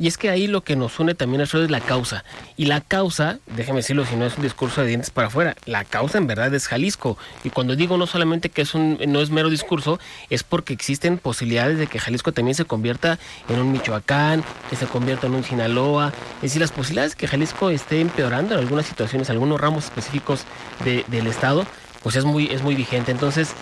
[0.00, 2.24] Y es que ahí lo que nos une también es la causa.
[2.56, 5.84] Y la causa, déjeme decirlo si no es un discurso de dientes para afuera, la
[5.84, 7.18] causa en verdad es Jalisco.
[7.44, 11.18] Y cuando digo no solamente que es un, no es mero discurso, es porque existen
[11.18, 13.18] posibilidades de que Jalisco también se convierta
[13.50, 16.14] en un Michoacán, que se convierta en un Sinaloa.
[16.36, 20.44] Es decir, las posibilidades de que Jalisco esté empeorando en algunas situaciones, algunos ramos específicos
[20.82, 21.66] del Estado,
[22.02, 23.12] pues es muy, es muy vigente.
[23.12, 23.52] Entonces,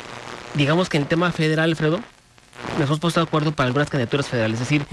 [0.55, 1.99] digamos que en el tema federal, Alfredo,
[2.79, 4.61] nos hemos puesto de acuerdo para algunas candidaturas federales.
[4.61, 4.87] Es decir,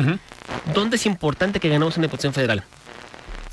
[0.74, 2.63] ¿dónde es importante que ganemos una diputación federal?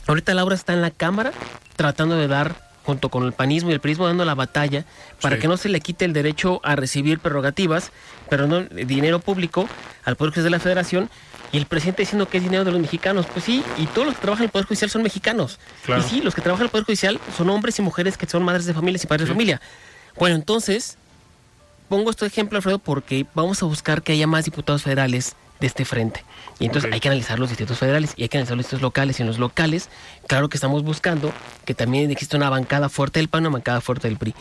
[0.07, 1.33] Ahorita Laura está en la Cámara
[1.77, 2.55] tratando de dar,
[2.85, 4.85] junto con el panismo y el prismo, dando la batalla
[5.21, 7.93] para que no se le quite el derecho a recibir prerrogativas,
[8.29, 9.69] pero no dinero público
[10.05, 11.11] al Poder Judicial de la Federación.
[11.53, 13.27] Y el presidente diciendo que es dinero de los mexicanos.
[13.27, 15.59] Pues sí, y todos los que trabajan en el Poder Judicial son mexicanos.
[15.87, 18.43] Y sí, los que trabajan en el Poder Judicial son hombres y mujeres que son
[18.43, 19.61] madres de familias y padres de familia.
[20.19, 20.97] Bueno, entonces,
[21.91, 25.85] pongo este ejemplo, Alfredo, porque vamos a buscar que haya más diputados federales de este
[25.85, 26.25] frente.
[26.59, 29.19] Y entonces hay que analizar los distritos federales y hay que analizar los distritos locales.
[29.19, 29.89] Y en los locales,
[30.27, 31.33] claro que estamos buscando
[31.65, 34.35] que también exista una bancada fuerte del PAN, una bancada fuerte del PRI.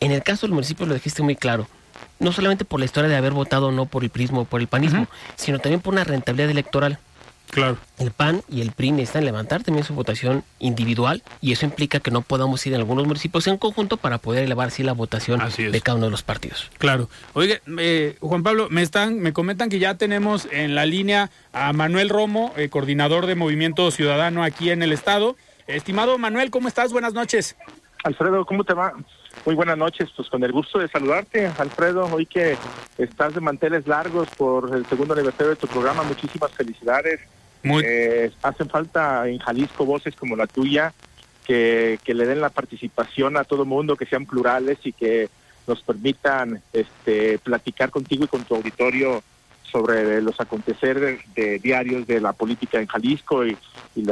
[0.00, 1.66] En el caso del municipio lo dijiste muy claro.
[2.18, 4.60] No solamente por la historia de haber votado o no por el prismo o por
[4.60, 6.98] el panismo, sino también por una rentabilidad electoral.
[7.50, 7.78] Claro.
[7.98, 12.10] El PAN y el PRI necesitan levantar también su votación individual y eso implica que
[12.10, 15.80] no podamos ir en algunos municipios en conjunto para poder elevar así la votación de
[15.80, 16.70] cada uno de los partidos.
[16.78, 17.08] Claro.
[17.34, 21.72] Oye, eh, Juan Pablo, me están, me comentan que ya tenemos en la línea a
[21.72, 25.36] Manuel Romo, eh, coordinador de Movimiento Ciudadano aquí en el estado.
[25.66, 26.92] Estimado Manuel, ¿cómo estás?
[26.92, 27.56] Buenas noches.
[28.02, 28.94] Alfredo, ¿cómo te va?
[29.44, 32.56] Muy buenas noches, pues con el gusto de saludarte, Alfredo, hoy que
[32.98, 37.20] estás de manteles largos por el segundo aniversario de tu programa, muchísimas felicidades.
[37.62, 40.92] Eh, hacen falta en Jalisco voces como la tuya
[41.46, 45.28] que, le den la participación a todo mundo, que sean plurales y que
[45.66, 49.22] nos permitan este, platicar contigo y con tu auditorio
[49.70, 53.56] sobre los acontecer de, diarios de la política en Jalisco y,
[53.96, 54.04] y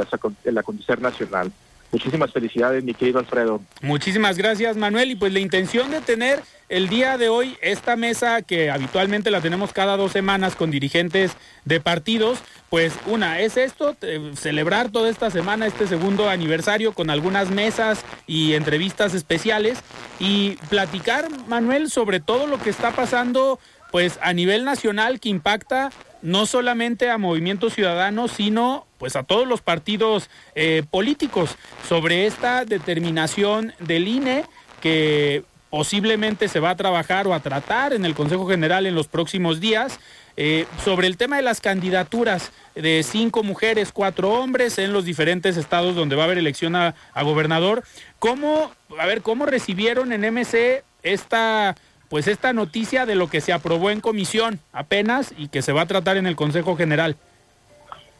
[0.45, 1.51] el acontecer nacional.
[1.91, 3.61] Muchísimas felicidades, mi querido Alfredo.
[3.81, 5.11] Muchísimas gracias, Manuel.
[5.11, 9.41] Y pues la intención de tener el día de hoy esta mesa que habitualmente la
[9.41, 11.31] tenemos cada dos semanas con dirigentes
[11.65, 12.39] de partidos,
[12.69, 13.95] pues una es esto,
[14.35, 19.79] celebrar toda esta semana este segundo aniversario con algunas mesas y entrevistas especiales
[20.19, 23.59] y platicar, Manuel, sobre todo lo que está pasando
[23.91, 25.89] pues a nivel nacional que impacta
[26.21, 31.55] no solamente a Movimiento Ciudadano, sino pues a todos los partidos eh, políticos
[31.87, 34.43] sobre esta determinación del INE
[34.81, 39.07] que posiblemente se va a trabajar o a tratar en el Consejo General en los
[39.07, 39.99] próximos días.
[40.41, 45.57] Eh, sobre el tema de las candidaturas de cinco mujeres, cuatro hombres en los diferentes
[45.57, 47.83] estados donde va a haber elección a, gobernador.
[48.19, 51.75] ¿Cómo, a ver, cómo recibieron en MC esta
[52.07, 55.81] pues esta noticia de lo que se aprobó en comisión apenas y que se va
[55.81, 57.17] a tratar en el Consejo General.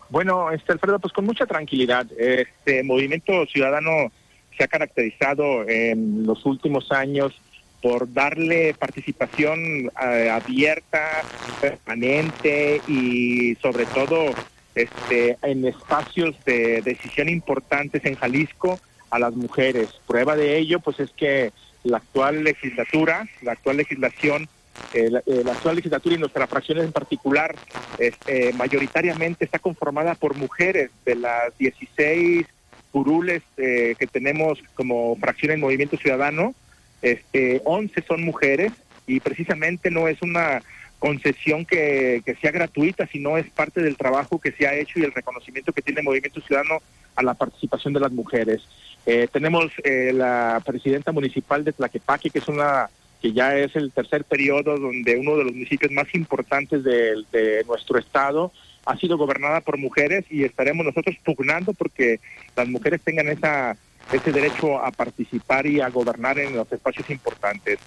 [0.09, 2.05] Bueno, este Alfredo, pues con mucha tranquilidad.
[2.17, 4.11] Este movimiento ciudadano
[4.57, 7.33] se ha caracterizado en los últimos años
[7.81, 11.21] por darle participación eh, abierta,
[11.61, 14.33] permanente y sobre todo
[14.75, 19.89] este, en espacios de decisión importantes en Jalisco a las mujeres.
[20.07, 21.51] Prueba de ello, pues es que
[21.83, 24.49] la actual legislatura, la actual legislación,
[24.93, 27.55] eh, eh, la, actual legislatura y nuestras fracciones en particular,
[27.97, 32.45] este, mayoritariamente está conformada por mujeres de las 16
[32.91, 36.55] curules que tenemos como fracción en Movimiento Ciudadano,
[37.01, 38.71] este, 11 son mujeres
[39.07, 40.61] y precisamente no es una
[40.99, 45.13] concesión que, sea gratuita, sino es parte del trabajo que se ha hecho y el
[45.13, 46.79] reconocimiento que tiene Movimiento Ciudadano
[47.15, 48.61] a la participación de las mujeres.
[49.05, 52.89] Eh, tenemos eh, la presidenta municipal de Tlaquepaque, que es una
[53.21, 57.99] que ya es el tercer periodo donde uno de los municipios más importantes de, nuestro
[57.99, 58.51] estado
[58.85, 62.19] ha sido gobernada por mujeres y estaremos nosotros pugnando porque
[62.55, 63.75] las mujeres tengan esa
[64.11, 67.79] ese derecho a participar y a gobernar en los espacios importantes.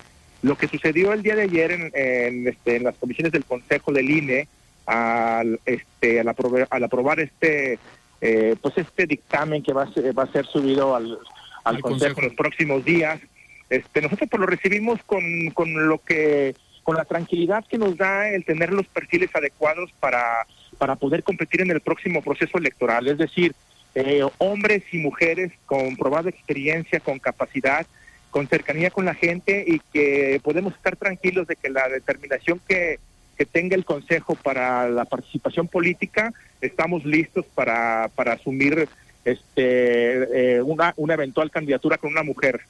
[0.43, 4.11] Lo que sucedió el día de ayer en, este, en las comisiones del Consejo del
[4.11, 4.49] INE
[4.87, 7.79] al, este, al, aprobar, este
[8.21, 11.19] eh, pues este dictamen que va a ser, va a ser subido al,
[11.65, 13.21] al consejo, en los próximos días,
[13.69, 15.23] este, nosotros pues lo recibimos con,
[15.55, 20.47] con lo que con la tranquilidad que nos da el tener los perfiles adecuados para,
[20.79, 23.07] para poder competir en el próximo proceso electoral.
[23.07, 23.55] Es decir,
[23.95, 27.87] eh, hombres y mujeres con probada experiencia, con capacidad,
[28.31, 32.99] con cercanía con la gente y que podemos estar tranquilos de que la determinación que,
[33.37, 38.89] que tenga el Consejo para la participación política, estamos listos para, para asumir
[39.25, 42.63] este, eh, una, una eventual candidatura con una mujer.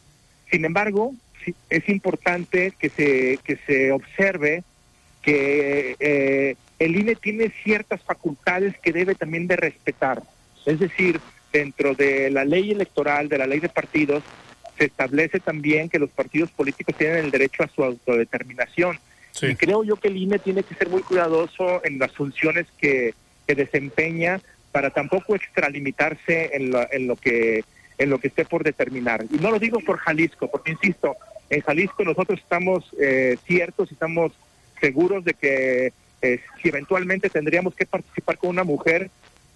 [0.50, 1.14] Sin embargo,
[1.70, 4.64] es importante que se, que se observe
[5.22, 10.22] que eh, el INE tiene ciertas facultades que debe también de respetar.
[10.66, 11.20] Es decir,
[11.52, 14.22] dentro de la ley electoral, de la ley de partidos,
[14.78, 18.98] se establece también que los partidos políticos tienen el derecho a su autodeterminación.
[19.40, 23.14] Y creo yo que el INE tiene que ser muy cuidadoso en las funciones que,
[23.46, 24.40] que desempeña
[24.72, 27.64] para tampoco extralimitarse en lo, en lo que
[27.98, 29.24] en lo que esté por determinar.
[29.30, 31.16] Y no lo digo por Jalisco, porque insisto,
[31.50, 34.32] en Jalisco nosotros estamos eh, ciertos y estamos
[34.80, 35.92] seguros de que
[36.22, 39.10] eh, si eventualmente tendríamos que participar con una mujer,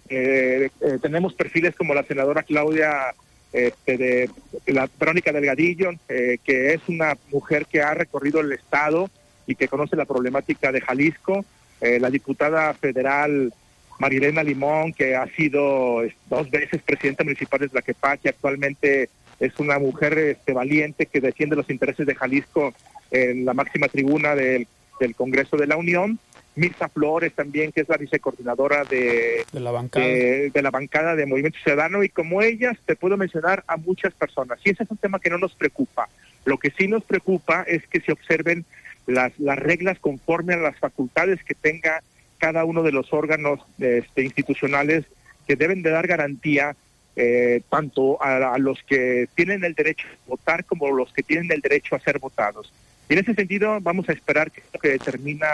[0.09, 3.13] eh, eh, tenemos perfiles como la senadora Claudia
[3.53, 4.29] este,
[4.67, 9.09] la Verónica Delgadillo, eh, que es una mujer que ha recorrido el estado
[9.45, 11.45] y que conoce la problemática de Jalisco,
[11.79, 13.53] la diputada federal
[13.99, 20.17] Marilena Limón, que ha sido dos veces presidenta municipal de Tlaquepaque, actualmente es una mujer
[20.17, 22.73] este, valiente que defiende los intereses de Jalisco
[23.11, 24.67] en la máxima tribuna del,
[24.99, 26.19] del Congreso de la Unión.
[26.57, 30.05] Mirza Flores también, que es la vicecoordinadora de, de, la bancada.
[30.05, 34.59] De, la bancada de Movimiento Ciudadano, y como ellas te puedo mencionar a muchas personas.
[34.65, 36.09] Y ese es un tema que no nos preocupa.
[36.45, 38.65] Lo que sí nos preocupa es que se observen
[39.05, 42.01] las, las reglas conforme a las facultades que tenga
[42.39, 45.05] cada uno de los órganos este, institucionales
[45.47, 46.75] que deben de dar garantía
[47.15, 51.51] eh, tanto a, a, los que tienen el derecho a votar como los que tienen
[51.51, 52.73] el derecho a ser votados.
[53.09, 55.47] Y en ese sentido vamos a esperar que lo que determina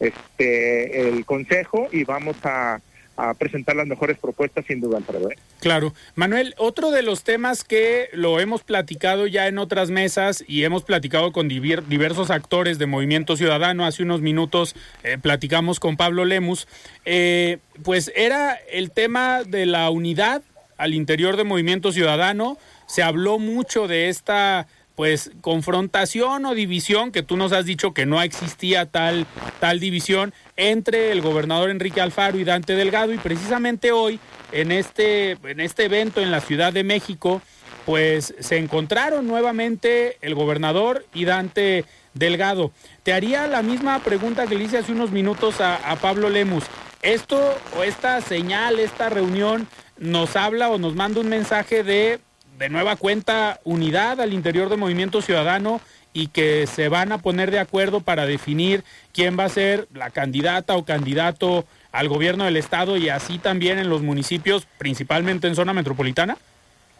[0.00, 2.80] este, el Consejo y vamos a,
[3.36, 5.28] presentar las mejores propuestas sin duda, Alfredo.
[5.28, 5.36] ¿eh?
[5.58, 5.92] Claro.
[6.14, 10.84] Manuel, otro de los temas que lo hemos platicado ya en otras mesas y hemos
[10.84, 16.68] platicado con diversos actores de Movimiento Ciudadano, hace unos minutos eh, platicamos con Pablo Lemus,
[17.06, 20.42] eh, pues era el tema de la unidad
[20.76, 24.68] al interior de Movimiento Ciudadano, se habló mucho de esta
[24.98, 29.28] pues confrontación o división, que tú nos has dicho que no existía tal,
[29.60, 34.18] tal división entre el gobernador Enrique Alfaro y Dante Delgado, y precisamente hoy,
[34.50, 37.40] en este, en este evento en la Ciudad de México,
[37.86, 41.84] pues se encontraron nuevamente el gobernador y Dante
[42.14, 42.72] Delgado.
[43.04, 46.64] Te haría la misma pregunta que le hice hace unos minutos a, a Pablo Lemus.
[47.02, 52.18] Esto o esta señal, esta reunión, nos habla o nos manda un mensaje de
[52.58, 55.80] de nueva cuenta unidad al interior del Movimiento Ciudadano
[56.12, 58.82] y que se van a poner de acuerdo para definir
[59.12, 63.78] quién va a ser la candidata o candidato al gobierno del estado y así también
[63.78, 66.36] en los municipios, principalmente en zona metropolitana?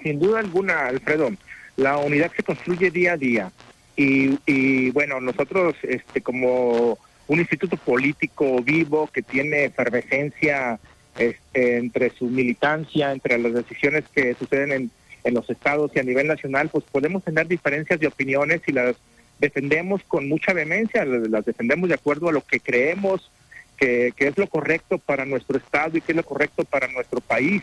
[0.02, 1.30] Sin duda alguna, Alfredo.
[1.76, 3.52] La unidad se construye día a día
[3.96, 10.78] y, y bueno, nosotros este, como un instituto político vivo que tiene efervescencia
[11.18, 14.90] este, entre su militancia, entre las decisiones que suceden en
[15.28, 18.96] en los estados y a nivel nacional, pues podemos tener diferencias de opiniones y las
[19.38, 23.30] defendemos con mucha vehemencia, las defendemos de acuerdo a lo que creemos
[23.78, 27.62] que, es lo correcto para nuestro estado y que es lo correcto para nuestro país.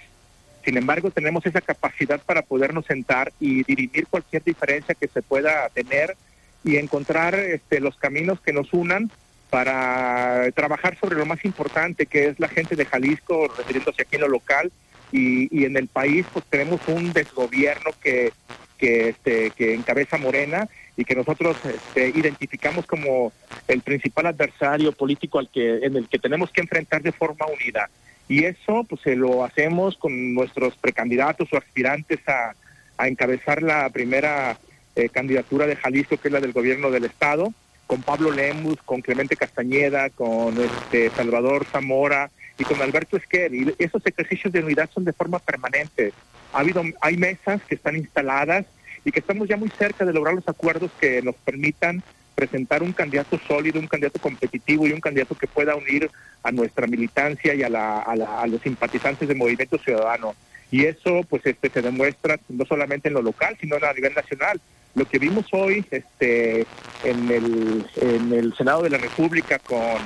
[0.63, 5.70] Sin embargo, tenemos esa capacidad para podernos sentar y dirimir cualquier diferencia que se pueda
[5.70, 6.16] tener
[6.63, 9.11] y encontrar este, los caminos que nos unan
[9.51, 14.22] para trabajar sobre lo más importante, que es la gente de Jalisco, refiriéndose aquí en
[14.22, 14.72] lo local,
[15.16, 18.34] y, en el país pues tenemos un desgobierno que,
[18.78, 23.32] que, este, encabeza Morena y que nosotros este, identificamos como
[23.68, 27.89] el principal adversario político al que, en el que tenemos que enfrentar de forma unida.
[28.28, 32.53] Y eso pues se lo hacemos con nuestros precandidatos o aspirantes a,
[32.97, 34.57] a encabezar la primera
[34.95, 37.53] eh, candidatura de Jalisco, que es la del gobierno del Estado,
[37.88, 43.53] con Pablo Lemus, con Clemente Castañeda, con este Salvador Zamora, y con Alberto Esquer.
[43.53, 46.14] Y esos ejercicios de unidad son de forma permanente.
[46.53, 48.66] Ha habido, hay mesas que están instaladas
[49.03, 52.03] y que estamos ya muy cerca de lograr los acuerdos que nos permitan
[52.34, 56.12] presentar un candidato sólido, un candidato competitivo y un candidato que pueda unir
[56.43, 60.36] a nuestra militancia y a, la, a, los simpatizantes del Movimiento Ciudadano.
[60.70, 64.60] Y eso pues este se demuestra no solamente en lo local, sino a nivel nacional.
[64.95, 66.66] Lo que vimos hoy este
[67.03, 69.97] en el, en el Senado de la República con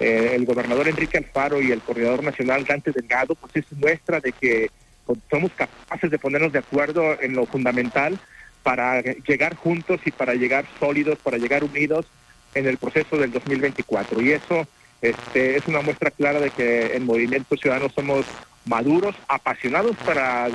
[0.00, 4.32] eh, el gobernador Enrique Alfaro y el coordinador nacional Dante Delgado, pues es muestra de
[4.32, 4.70] que
[5.06, 8.18] pues, somos capaces de ponernos de acuerdo en lo fundamental
[8.62, 12.06] para llegar juntos y para llegar sólidos, para llegar unidos
[12.54, 14.20] en el proceso del 2024.
[14.20, 14.66] Y eso
[15.00, 18.26] este, es una muestra clara de que en Movimiento Ciudadano somos
[18.68, 20.48] maduros, apasionados para,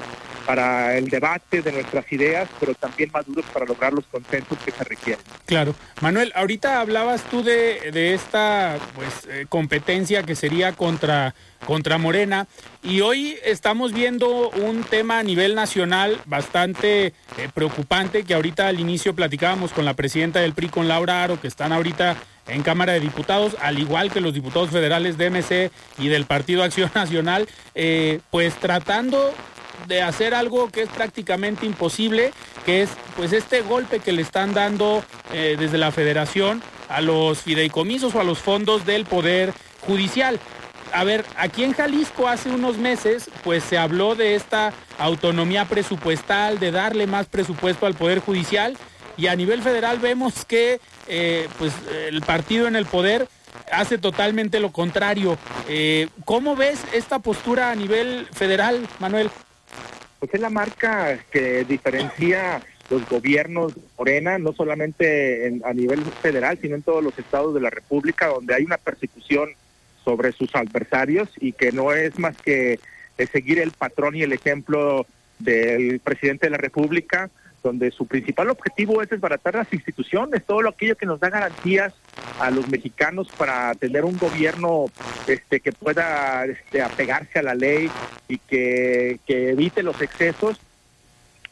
[0.46, 4.84] para el debate de nuestras ideas, pero también maduros para lograr los consensos que se
[4.84, 5.24] requieren.
[5.46, 5.76] Claro.
[6.02, 11.34] Manuel, ahorita hablabas tú de, de esta pues, eh, competencia que sería contra,
[11.66, 12.48] contra Morena
[12.84, 17.14] y hoy estamos viendo un tema a nivel nacional bastante eh,
[17.54, 21.48] preocupante que ahorita al inicio platicábamos con la presidenta del PRI, con Laura Aro, que
[21.48, 22.16] están ahorita
[22.48, 26.64] en Cámara de Diputados, al igual que los diputados federales de MC y del Partido
[26.64, 29.34] Acción Nacional, eh, pues tratando
[29.88, 32.32] de hacer algo que es prácticamente imposible,
[32.66, 37.40] que es pues este golpe que le están dando eh, desde la federación a los
[37.40, 40.40] fideicomisos o a los fondos del Poder Judicial.
[40.94, 46.60] A ver, aquí en Jalisco hace unos meses pues se habló de esta autonomía presupuestal,
[46.60, 48.78] de darle más presupuesto al Poder Judicial
[49.18, 51.74] y a nivel federal vemos que eh, pues
[52.08, 53.28] el partido en el poder
[53.72, 55.38] hace totalmente lo contrario.
[55.68, 59.30] Eh, ¿Cómo ves esta postura a nivel federal, Manuel?
[60.20, 66.76] Pues es la marca que diferencia los gobiernos Morena, no solamente a nivel federal, sino
[66.76, 69.50] en todos los estados de la República, donde hay una persecución
[70.04, 72.80] sobre sus adversarios y que no es más que
[73.32, 75.06] seguir el patrón y el ejemplo
[75.40, 77.30] del presidente de la República,
[77.64, 81.94] donde su principal objetivo es desbaratar las instituciones, todo lo aquello que nos da garantías
[82.40, 84.88] a los mexicanos para tener un gobierno
[85.28, 87.90] este que pueda este, apegarse a la ley
[88.28, 90.60] y que, evite los excesos.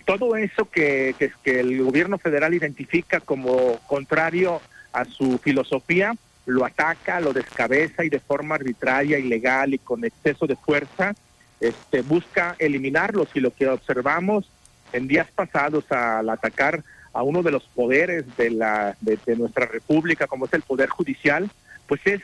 [0.05, 6.14] Todo eso que, que, que el gobierno federal identifica como contrario a su filosofía,
[6.45, 11.14] lo ataca, lo descabeza y de forma arbitraria, ilegal y con exceso de fuerza,
[11.62, 14.49] este, busca eliminarlos y lo que observamos
[14.94, 16.84] en días pasados al atacar
[17.14, 21.50] a uno de los poderes de, la, de, nuestra república, como es el poder judicial,
[21.88, 22.22] pues es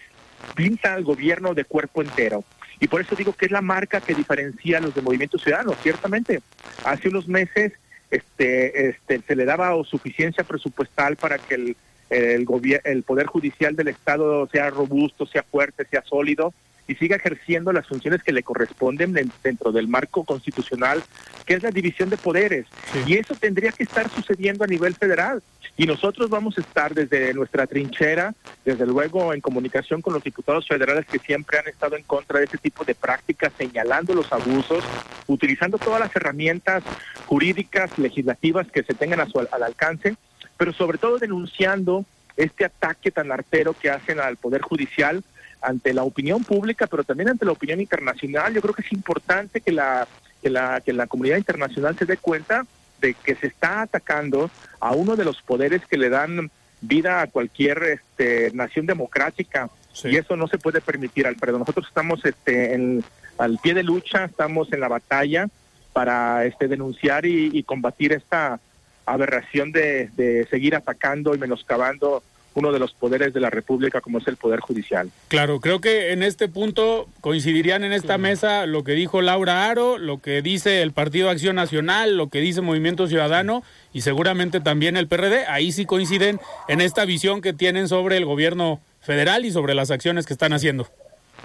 [0.56, 2.44] pinta al gobierno de cuerpo entero.
[2.80, 5.74] Y por eso digo que es la marca que diferencia a los de Movimiento Ciudadano.
[5.82, 6.42] Ciertamente,
[6.86, 7.74] hace unos meses
[8.12, 11.78] este, este, se le daba suficiencia presupuestal para que el,
[12.10, 12.48] el,
[12.84, 16.54] el Poder Judicial del Estado sea robusto, sea fuerte, sea sólido,
[16.88, 19.14] y siga ejerciendo las funciones que le corresponden
[19.44, 21.04] dentro del marco constitucional,
[21.46, 22.66] que es la división de poderes.
[23.06, 25.44] Y eso tendría que estar sucediendo a nivel federal.
[25.76, 28.34] Y nosotros vamos a estar desde nuestra trinchera,
[28.66, 32.46] desde luego en comunicación con los diputados federales que siempre han estado en contra de
[32.46, 34.84] ese tipo de prácticas, señalando los abusos,
[35.28, 36.84] utilizando todas las herramientas
[37.28, 40.16] jurídicas, legislativas que se tengan a su, al alcance,
[40.58, 42.06] pero sobre todo denunciando
[42.38, 45.24] este ataque tan artero que hacen al Poder Judicial,
[45.62, 48.54] ante la opinión pública, pero también ante la opinión internacional.
[48.54, 50.08] Yo creo que es importante que la,
[50.42, 52.66] que la, que la comunidad internacional se dé cuenta
[53.02, 54.50] de que se está atacando
[54.80, 56.50] a uno de los poderes que le dan
[56.82, 59.70] vida a cualquier este, nación democrática
[60.04, 61.58] y eso no se puede permitir, Alfredo.
[61.58, 63.04] Nosotros estamos este, en,
[63.40, 65.48] al pie de lucha, estamos en la batalla
[65.94, 68.60] para este, denunciar y, y combatir esta
[69.08, 72.22] aberración de, de seguir atacando y menoscabando
[72.58, 75.12] uno de los poderes de la República como es el Poder Judicial.
[75.28, 80.00] Claro, creo que en este punto coincidirían en esta mesa lo que dijo Laura Aro,
[80.00, 83.62] lo que dice el Partido Acción Nacional, lo que dice Movimiento Ciudadano
[83.94, 85.46] y seguramente también el PRD.
[85.48, 89.92] Ahí sí coinciden en esta visión que tienen sobre el gobierno federal y sobre las
[89.92, 90.88] acciones que están haciendo.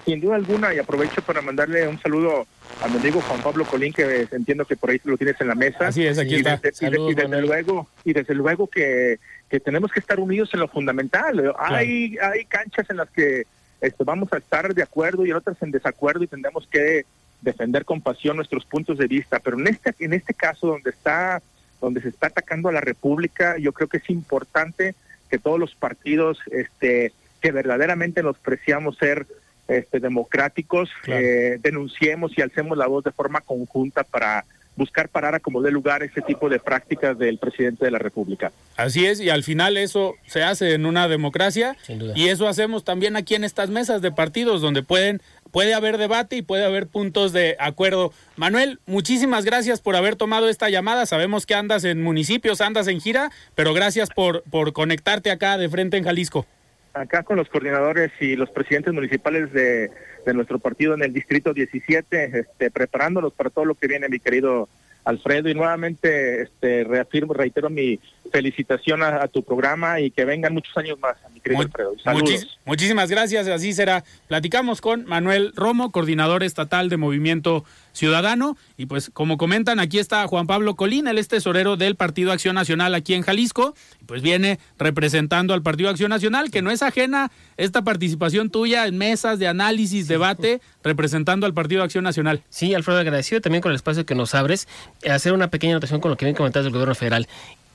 [0.04, 2.46] Sin duda alguna, y aprovecho para mandarle un saludo
[2.82, 5.54] a mi amigo Juan Pablo Colín, que entiendo que por ahí lo tienes en la
[5.54, 5.88] mesa.
[5.88, 6.60] Así es, aquí está.
[6.80, 9.18] y desde luego, y desde luego que
[9.52, 11.54] que tenemos que estar unidos en lo fundamental.
[11.58, 13.46] Hay, hay canchas en las que
[13.82, 17.04] este, vamos a estar de acuerdo y en otras en desacuerdo y tendremos que
[17.42, 19.40] defender con pasión nuestros puntos de vista.
[19.40, 21.42] Pero en este, en este caso donde está,
[21.82, 24.94] donde se está atacando a la República, yo creo que es importante
[25.28, 29.26] que todos los partidos, este, que verdaderamente nos preciamos ser
[29.72, 34.44] este, democráticos, eh, denunciemos y alcemos la voz de forma conjunta para
[34.76, 38.52] buscar parar a como dé lugar ese tipo de prácticas del presidente de la República.
[38.76, 41.76] Así es, y al final eso se hace en una democracia
[42.14, 45.20] y eso hacemos también aquí en estas mesas de partidos donde pueden
[45.50, 48.12] puede haber debate y puede haber puntos de acuerdo.
[48.36, 51.04] Manuel, muchísimas gracias por haber tomado esta llamada.
[51.04, 55.68] Sabemos que andas en municipios, andas en gira, pero gracias por, por conectarte acá de
[55.68, 56.46] frente en Jalisco.
[56.94, 59.90] Acá con los coordinadores y los presidentes municipales de,
[60.26, 64.20] de nuestro partido en el Distrito 17, este, preparándolos para todo lo que viene, mi
[64.20, 64.68] querido
[65.04, 67.98] Alfredo, y nuevamente este, reafirmo, reitero mi
[68.32, 71.94] felicitación a, tu programa y que vengan muchos años más, mi querido Alfredo.
[72.02, 72.58] Saludos.
[72.64, 74.02] muchísimas gracias, así será.
[74.26, 80.26] Platicamos con Manuel Romo, coordinador estatal de Movimiento Ciudadano, y pues como comentan, aquí está
[80.26, 84.22] Juan Pablo Colín, el es tesorero del Partido Acción Nacional aquí en Jalisco, y pues
[84.22, 89.38] viene representando al Partido Acción Nacional, que no es ajena esta participación tuya en mesas
[89.38, 92.42] de análisis, debate, representando al Partido Acción Nacional.
[92.48, 94.68] Sí, Alfredo, agradecido también con el espacio que nos abres,
[95.08, 97.28] hacer una pequeña anotación con lo que bien comentaste del gobierno federal.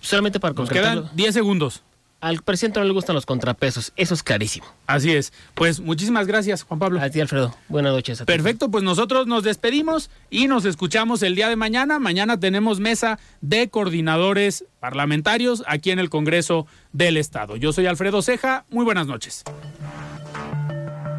[0.08, 1.84] Solamente para Nos quedan 10 segundos.
[2.20, 4.66] Al presidente no le gustan los contrapesos, eso es clarísimo.
[4.88, 5.34] Así es.
[5.53, 6.99] Pues muchísimas gracias, Juan Pablo.
[6.99, 7.53] A ti, Alfredo.
[7.68, 8.24] Buenas noches.
[8.24, 11.99] Perfecto, pues nosotros nos despedimos y nos escuchamos el día de mañana.
[11.99, 17.55] Mañana tenemos mesa de coordinadores parlamentarios aquí en el Congreso del Estado.
[17.55, 18.66] Yo soy Alfredo Ceja.
[18.70, 19.43] Muy buenas noches.